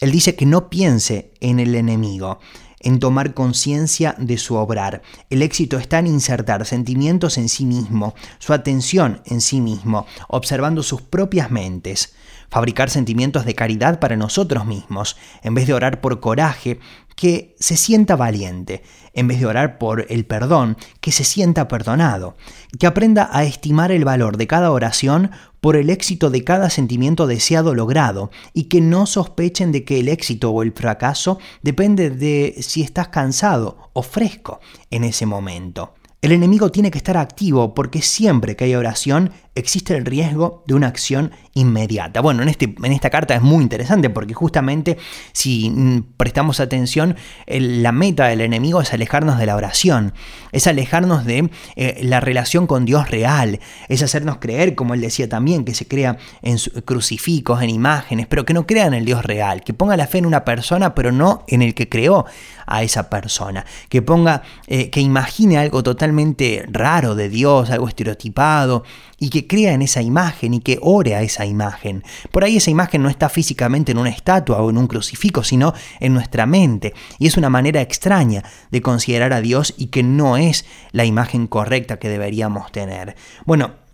[0.00, 2.38] Él dice que no piense en el enemigo,
[2.80, 5.02] en tomar conciencia de su obrar.
[5.30, 10.82] El éxito está en insertar sentimientos en sí mismo, su atención en sí mismo, observando
[10.82, 12.14] sus propias mentes
[12.50, 16.78] fabricar sentimientos de caridad para nosotros mismos, en vez de orar por coraje,
[17.18, 18.82] que se sienta valiente,
[19.12, 22.36] en vez de orar por el perdón, que se sienta perdonado,
[22.78, 27.26] que aprenda a estimar el valor de cada oración por el éxito de cada sentimiento
[27.26, 32.54] deseado logrado, y que no sospechen de que el éxito o el fracaso depende de
[32.60, 34.60] si estás cansado o fresco
[34.92, 35.94] en ese momento.
[36.20, 40.74] El enemigo tiene que estar activo porque siempre que hay oración existe el riesgo de
[40.74, 42.20] una acción inmediata.
[42.20, 44.96] Bueno, en, este, en esta carta es muy interesante porque justamente
[45.32, 50.14] si prestamos atención, la meta del enemigo es alejarnos de la oración,
[50.52, 55.28] es alejarnos de eh, la relación con Dios real, es hacernos creer, como él decía
[55.28, 59.24] también, que se crea en crucifijos, en imágenes, pero que no crea en el Dios
[59.24, 62.26] real, que ponga la fe en una persona, pero no en el que creó
[62.66, 68.84] a esa persona, que ponga, eh, que imagine algo totalmente raro de Dios, algo estereotipado,
[69.18, 72.04] y que crea en esa imagen y que ore a esa imagen.
[72.30, 75.74] Por ahí esa imagen no está físicamente en una estatua o en un crucifijo, sino
[76.00, 76.94] en nuestra mente.
[77.18, 81.46] Y es una manera extraña de considerar a Dios y que no es la imagen
[81.46, 83.16] correcta que deberíamos tener.
[83.44, 83.87] Bueno,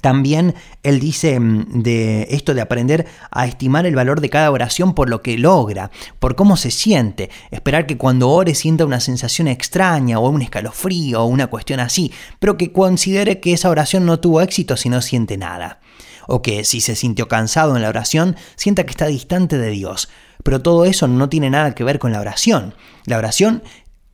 [0.00, 4.94] también él dice mm, de esto de aprender a estimar el valor de cada oración
[4.94, 9.48] por lo que logra, por cómo se siente, esperar que cuando ore sienta una sensación
[9.48, 14.20] extraña o un escalofrío o una cuestión así, pero que considere que esa oración no
[14.20, 15.80] tuvo éxito si no siente nada.
[16.28, 20.08] O que si se sintió cansado en la oración, sienta que está distante de Dios.
[20.42, 22.74] Pero todo eso no tiene nada que ver con la oración.
[23.04, 23.62] La oración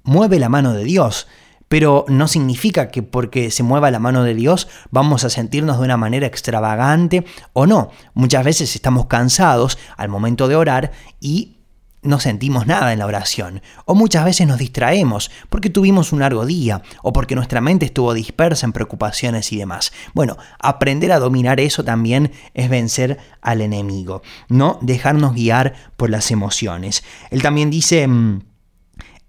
[0.03, 1.27] mueve la mano de Dios,
[1.73, 5.85] pero no significa que porque se mueva la mano de Dios vamos a sentirnos de
[5.87, 7.93] una manera extravagante o no.
[8.13, 11.61] Muchas veces estamos cansados al momento de orar y
[12.03, 16.45] no sentimos nada en la oración, o muchas veces nos distraemos porque tuvimos un largo
[16.45, 19.95] día, o porque nuestra mente estuvo dispersa en preocupaciones y demás.
[20.13, 24.21] Bueno, aprender a dominar eso también es vencer al enemigo,
[24.51, 27.03] no dejarnos guiar por las emociones.
[27.31, 28.07] Él también dice...
[28.07, 28.52] Mm,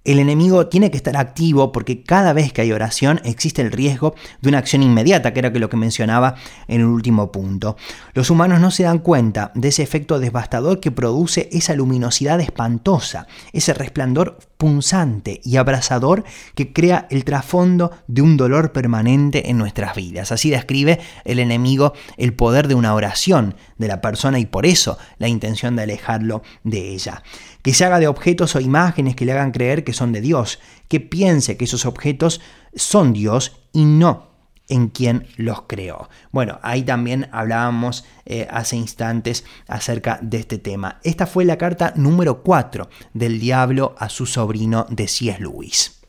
[0.05, 4.15] el enemigo tiene que estar activo porque cada vez que hay oración existe el riesgo
[4.41, 6.35] de una acción inmediata, que era lo que mencionaba
[6.67, 7.77] en el último punto.
[8.13, 13.27] Los humanos no se dan cuenta de ese efecto devastador que produce esa luminosidad espantosa,
[13.53, 16.23] ese resplandor punzante y abrasador
[16.55, 20.31] que crea el trasfondo de un dolor permanente en nuestras vidas.
[20.31, 24.97] Así describe el enemigo el poder de una oración de la persona y por eso
[25.17, 27.23] la intención de alejarlo de ella
[27.63, 30.59] que se haga de objetos o imágenes que le hagan creer que son de Dios,
[30.87, 32.41] que piense que esos objetos
[32.75, 34.31] son Dios y no
[34.69, 36.09] en quien los creó.
[36.31, 40.99] Bueno, ahí también hablábamos eh, hace instantes acerca de este tema.
[41.03, 46.02] Esta fue la carta número 4 del diablo a su sobrino de C.S.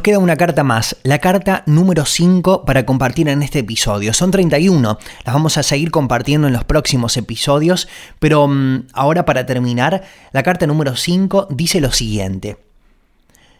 [0.00, 4.14] nos queda una carta más, la carta número 5 para compartir en este episodio.
[4.14, 7.86] Son 31, las vamos a seguir compartiendo en los próximos episodios,
[8.18, 12.56] pero mm, ahora para terminar, la carta número 5 dice lo siguiente.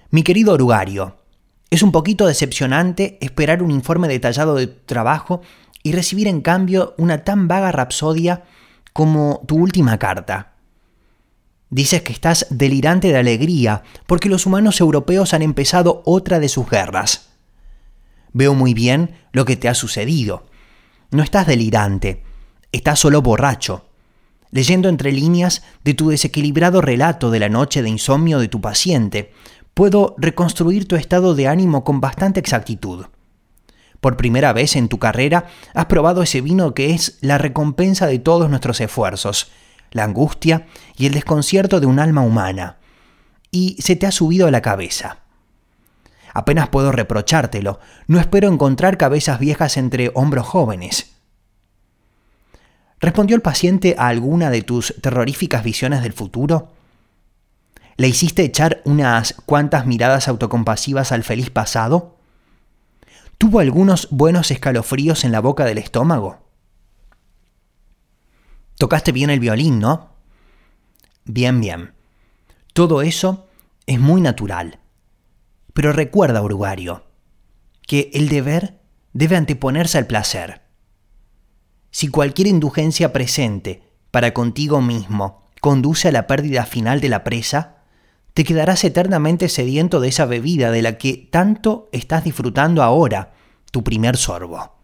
[0.09, 1.19] Mi querido orugario,
[1.69, 5.43] es un poquito decepcionante esperar un informe detallado de tu trabajo
[5.83, 8.45] y recibir en cambio una tan vaga rapsodia
[8.95, 10.50] como tu última carta.
[11.71, 16.69] Dices que estás delirante de alegría porque los humanos europeos han empezado otra de sus
[16.69, 17.31] guerras.
[18.33, 20.47] Veo muy bien lo que te ha sucedido.
[21.13, 22.25] No estás delirante,
[22.73, 23.87] estás solo borracho.
[24.51, 29.33] Leyendo entre líneas de tu desequilibrado relato de la noche de insomnio de tu paciente,
[29.75, 33.07] puedo reconstruir tu estado de ánimo con bastante exactitud.
[34.01, 38.19] Por primera vez en tu carrera has probado ese vino que es la recompensa de
[38.19, 39.53] todos nuestros esfuerzos,
[39.91, 40.67] la angustia
[40.97, 42.77] y el desconcierto de un alma humana,
[43.51, 45.19] y se te ha subido a la cabeza.
[46.33, 51.13] Apenas puedo reprochártelo, no espero encontrar cabezas viejas entre hombros jóvenes.
[53.01, 56.73] ¿Respondió el paciente a alguna de tus terroríficas visiones del futuro?
[57.97, 62.17] ¿Le hiciste echar unas cuantas miradas autocompasivas al feliz pasado?
[63.39, 66.50] ¿Tuvo algunos buenos escalofríos en la boca del estómago?
[68.81, 70.09] Tocaste bien el violín, ¿no?
[71.27, 71.93] Bien, bien.
[72.73, 73.47] Todo eso
[73.85, 74.79] es muy natural.
[75.75, 77.05] Pero recuerda, Uruguario,
[77.87, 78.81] que el deber
[79.13, 80.63] debe anteponerse al placer.
[81.91, 87.83] Si cualquier indulgencia presente para contigo mismo conduce a la pérdida final de la presa,
[88.33, 93.35] te quedarás eternamente sediento de esa bebida de la que tanto estás disfrutando ahora,
[93.73, 94.80] tu primer sorbo.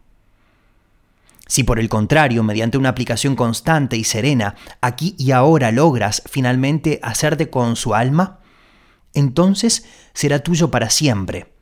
[1.47, 6.99] Si por el contrario, mediante una aplicación constante y serena, aquí y ahora logras finalmente
[7.03, 8.41] hacerte con su alma,
[9.15, 11.53] entonces será tuyo para siempre,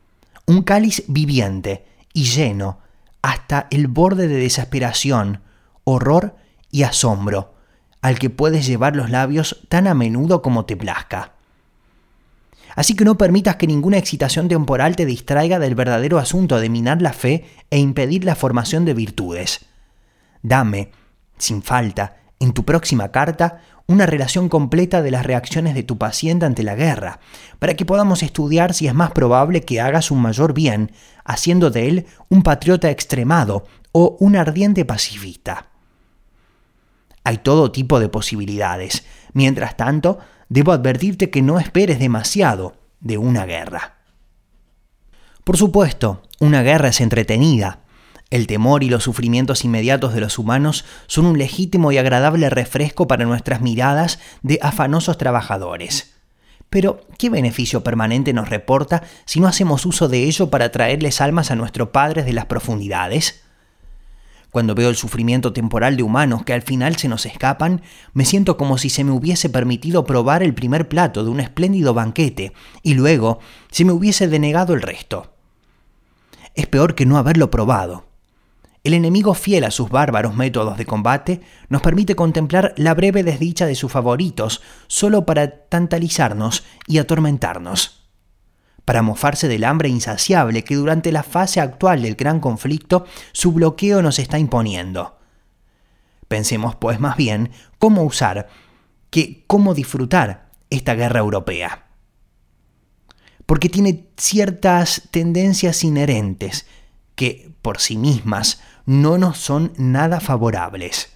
[0.47, 2.81] un cáliz viviente y lleno
[3.21, 5.43] hasta el borde de desesperación,
[5.85, 6.37] horror
[6.71, 7.55] y asombro,
[8.01, 11.33] al que puedes llevar los labios tan a menudo como te plazca.
[12.75, 17.01] Así que no permitas que ninguna excitación temporal te distraiga del verdadero asunto de minar
[17.01, 19.67] la fe e impedir la formación de virtudes.
[20.45, 20.91] Dame,
[21.39, 26.45] sin falta, en tu próxima carta, una relación completa de las reacciones de tu paciente
[26.45, 27.19] ante la guerra,
[27.59, 30.93] para que podamos estudiar si es más probable que hagas un mayor bien,
[31.25, 35.71] haciendo de él un patriota extremado o un ardiente pacifista.
[37.25, 39.07] Hay todo tipo de posibilidades.
[39.33, 40.19] Mientras tanto,
[40.51, 43.95] debo advertirte que no esperes demasiado de una guerra.
[45.43, 47.84] Por supuesto, una guerra es entretenida,
[48.35, 53.07] El temor y los sufrimientos inmediatos de los humanos son un legítimo y agradable refresco
[53.07, 56.17] para nuestras miradas de afanosos trabajadores.
[56.69, 61.53] Pero, ¿qué beneficio permanente nos reporta si no hacemos uso de ello para traerles almas
[61.53, 63.45] a nuestros padres de las profundidades?
[64.51, 67.83] Cuando veo el sufrimiento temporal de humanos que al final se nos escapan,
[68.15, 71.95] me siento como si se me hubiese permitido probar el primer plato de un espléndido
[71.95, 73.39] banquete y luego
[73.71, 75.37] se me hubiese denegado el resto.
[76.57, 78.13] Es peor que no haberlo probado.
[78.85, 83.65] El enemigo fiel a sus bárbaros métodos de combate nos permite contemplar la breve desdicha
[83.65, 88.11] de sus favoritos solo para tantalizarnos y atormentarnos.
[88.85, 94.03] Para mofarse del hambre insaciable que durante la fase actual del gran conflicto su bloqueo
[94.03, 95.19] nos está imponiendo.
[96.29, 98.49] Pensemos pues más bien cómo usar
[99.09, 101.87] que cómo disfrutar esta guerra europea.
[103.47, 106.67] Porque tiene ciertas tendencias inherentes
[107.15, 111.11] que por sí mismas no nos son nada favorables.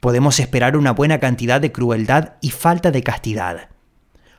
[0.00, 3.68] Podemos esperar una buena cantidad de crueldad y falta de castidad.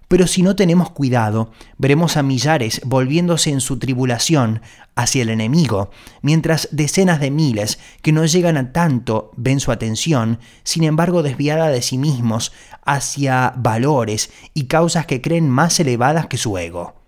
[0.07, 4.61] Pero si no tenemos cuidado, veremos a millares volviéndose en su tribulación
[4.95, 5.89] hacia el enemigo,
[6.21, 11.69] mientras decenas de miles que no llegan a tanto ven su atención, sin embargo desviada
[11.69, 17.04] de sí mismos hacia valores y causas que creen más elevadas que su ego.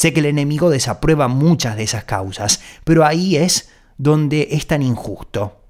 [0.00, 4.80] Sé que el enemigo desaprueba muchas de esas causas, pero ahí es donde es tan
[4.80, 5.60] injusto.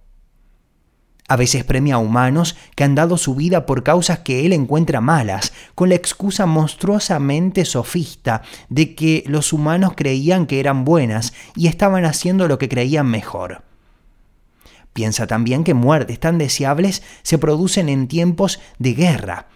[1.26, 5.00] A veces premia a humanos que han dado su vida por causas que él encuentra
[5.00, 11.66] malas, con la excusa monstruosamente sofista de que los humanos creían que eran buenas y
[11.66, 13.64] estaban haciendo lo que creían mejor.
[14.92, 19.48] Piensa también que muertes tan deseables se producen en tiempos de guerra,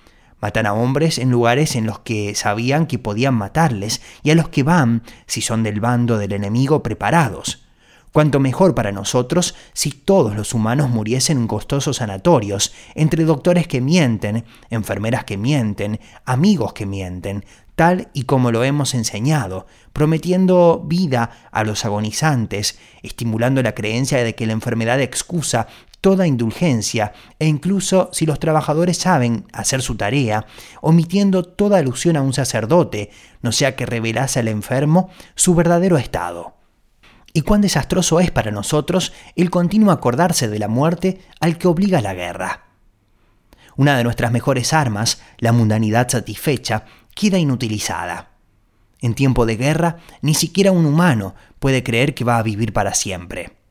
[0.44, 4.50] Matan a hombres en lugares en los que sabían que podían matarles y a los
[4.50, 7.64] que van, si son del bando del enemigo, preparados.
[8.12, 13.80] Cuanto mejor para nosotros si todos los humanos muriesen en costosos sanatorios, entre doctores que
[13.80, 21.30] mienten, enfermeras que mienten, amigos que mienten, tal y como lo hemos enseñado, prometiendo vida
[21.52, 25.68] a los agonizantes, estimulando la creencia de que la enfermedad excusa
[26.04, 30.44] toda indulgencia e incluso si los trabajadores saben hacer su tarea,
[30.82, 36.56] omitiendo toda alusión a un sacerdote, no sea que revelase al enfermo su verdadero estado.
[37.32, 42.02] Y cuán desastroso es para nosotros el continuo acordarse de la muerte al que obliga
[42.02, 42.64] la guerra.
[43.74, 46.84] Una de nuestras mejores armas, la mundanidad satisfecha,
[47.14, 48.32] queda inutilizada.
[49.00, 52.92] En tiempo de guerra, ni siquiera un humano puede creer que va a vivir para
[52.92, 53.63] siempre.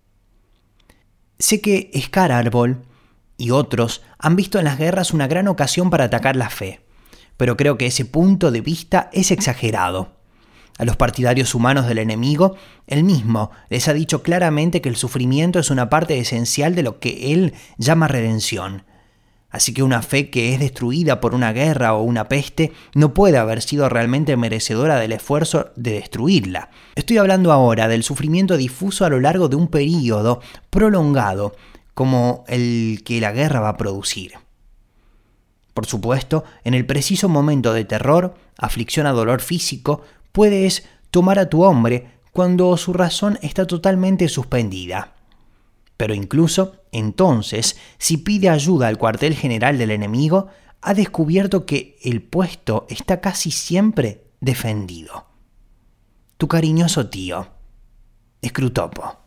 [1.44, 2.86] Sé que Scar Arbol
[3.36, 6.80] y otros han visto en las guerras una gran ocasión para atacar la fe,
[7.36, 10.14] pero creo que ese punto de vista es exagerado.
[10.78, 12.56] A los partidarios humanos del enemigo,
[12.88, 17.02] él mismo les ha dicho claramente que el sufrimiento es una parte esencial de lo
[17.02, 18.86] que él llama redención,
[19.54, 23.38] Así que una fe que es destruida por una guerra o una peste no puede
[23.38, 26.72] haber sido realmente merecedora del esfuerzo de destruirla.
[26.96, 30.42] Estoy hablando ahora del sufrimiento difuso a lo largo de un periodo
[30.72, 31.56] prolongado
[31.94, 34.34] como el que la guerra va a producir.
[35.76, 40.02] Por supuesto, en el preciso momento de terror, aflicción a dolor físico,
[40.32, 45.14] puedes tomar a tu hombre cuando su razón está totalmente suspendida.
[45.96, 50.48] Pero incluso entonces, si pide ayuda al cuartel general del enemigo,
[50.80, 55.26] ha descubierto que el puesto está casi siempre defendido.
[56.38, 57.48] Tu cariñoso tío,
[58.42, 59.18] Escrutopo.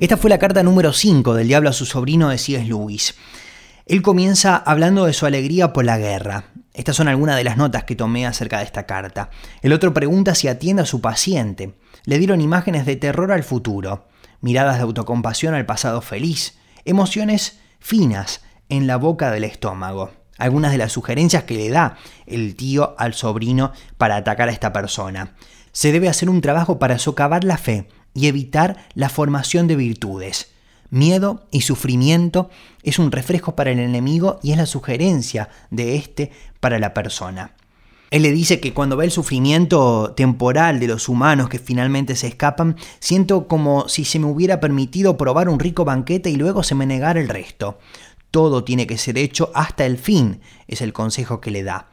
[0.00, 2.64] Esta fue la carta número 5 del diablo a su sobrino de C.S.
[2.64, 3.14] Lewis.
[3.86, 6.49] Él comienza hablando de su alegría por la guerra.
[6.72, 9.30] Estas son algunas de las notas que tomé acerca de esta carta.
[9.62, 11.74] El otro pregunta si atiende a su paciente.
[12.04, 14.08] Le dieron imágenes de terror al futuro,
[14.40, 20.12] miradas de autocompasión al pasado feliz, emociones finas en la boca del estómago.
[20.38, 21.96] Algunas de las sugerencias que le da
[22.26, 25.34] el tío al sobrino para atacar a esta persona.
[25.72, 30.52] Se debe hacer un trabajo para socavar la fe y evitar la formación de virtudes.
[30.90, 32.50] Miedo y sufrimiento
[32.82, 37.54] es un refresco para el enemigo y es la sugerencia de éste para la persona.
[38.10, 42.26] Él le dice que cuando ve el sufrimiento temporal de los humanos que finalmente se
[42.26, 46.74] escapan, siento como si se me hubiera permitido probar un rico banquete y luego se
[46.74, 47.78] me negara el resto.
[48.32, 51.88] Todo tiene que ser hecho hasta el fin, es el consejo que le da.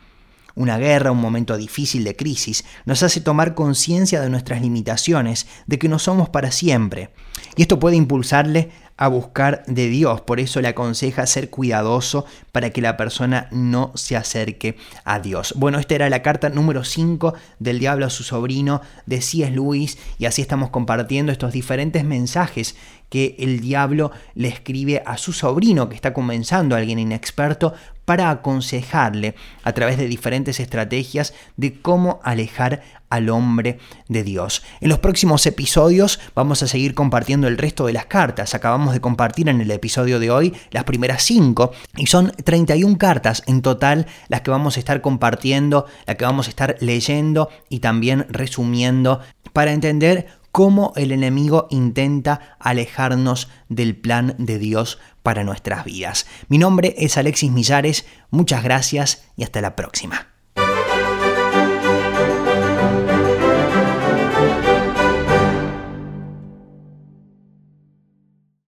[0.55, 5.77] una guerra, un momento difícil de crisis, nos hace tomar conciencia de nuestras limitaciones, de
[5.77, 7.11] que no somos para siempre.
[7.55, 10.21] Y esto puede impulsarle a buscar de Dios.
[10.21, 15.53] Por eso le aconseja ser cuidadoso para que la persona no se acerque a Dios.
[15.55, 19.51] Bueno, esta era la carta número 5 del diablo a su sobrino de C.S.
[19.51, 22.75] Lewis y así estamos compartiendo estos diferentes mensajes
[23.09, 27.73] que el diablo le escribe a su sobrino que está comenzando, alguien inexperto,
[28.07, 34.63] para aconsejarle a través de diferentes estrategias de cómo alejar al hombre de Dios.
[34.79, 38.55] En los próximos episodios vamos a seguir compartiendo el resto de las cartas.
[38.55, 43.43] Acabamos de compartir en el episodio de hoy las primeras cinco y son 31 cartas
[43.45, 47.79] en total las que vamos a estar compartiendo, las que vamos a estar leyendo y
[47.79, 49.19] también resumiendo
[49.51, 54.97] para entender cómo el enemigo intenta alejarnos del plan de Dios
[55.27, 56.25] para nuestras vidas.
[56.47, 60.36] Mi nombre es Alexis Millares, muchas gracias y hasta la próxima.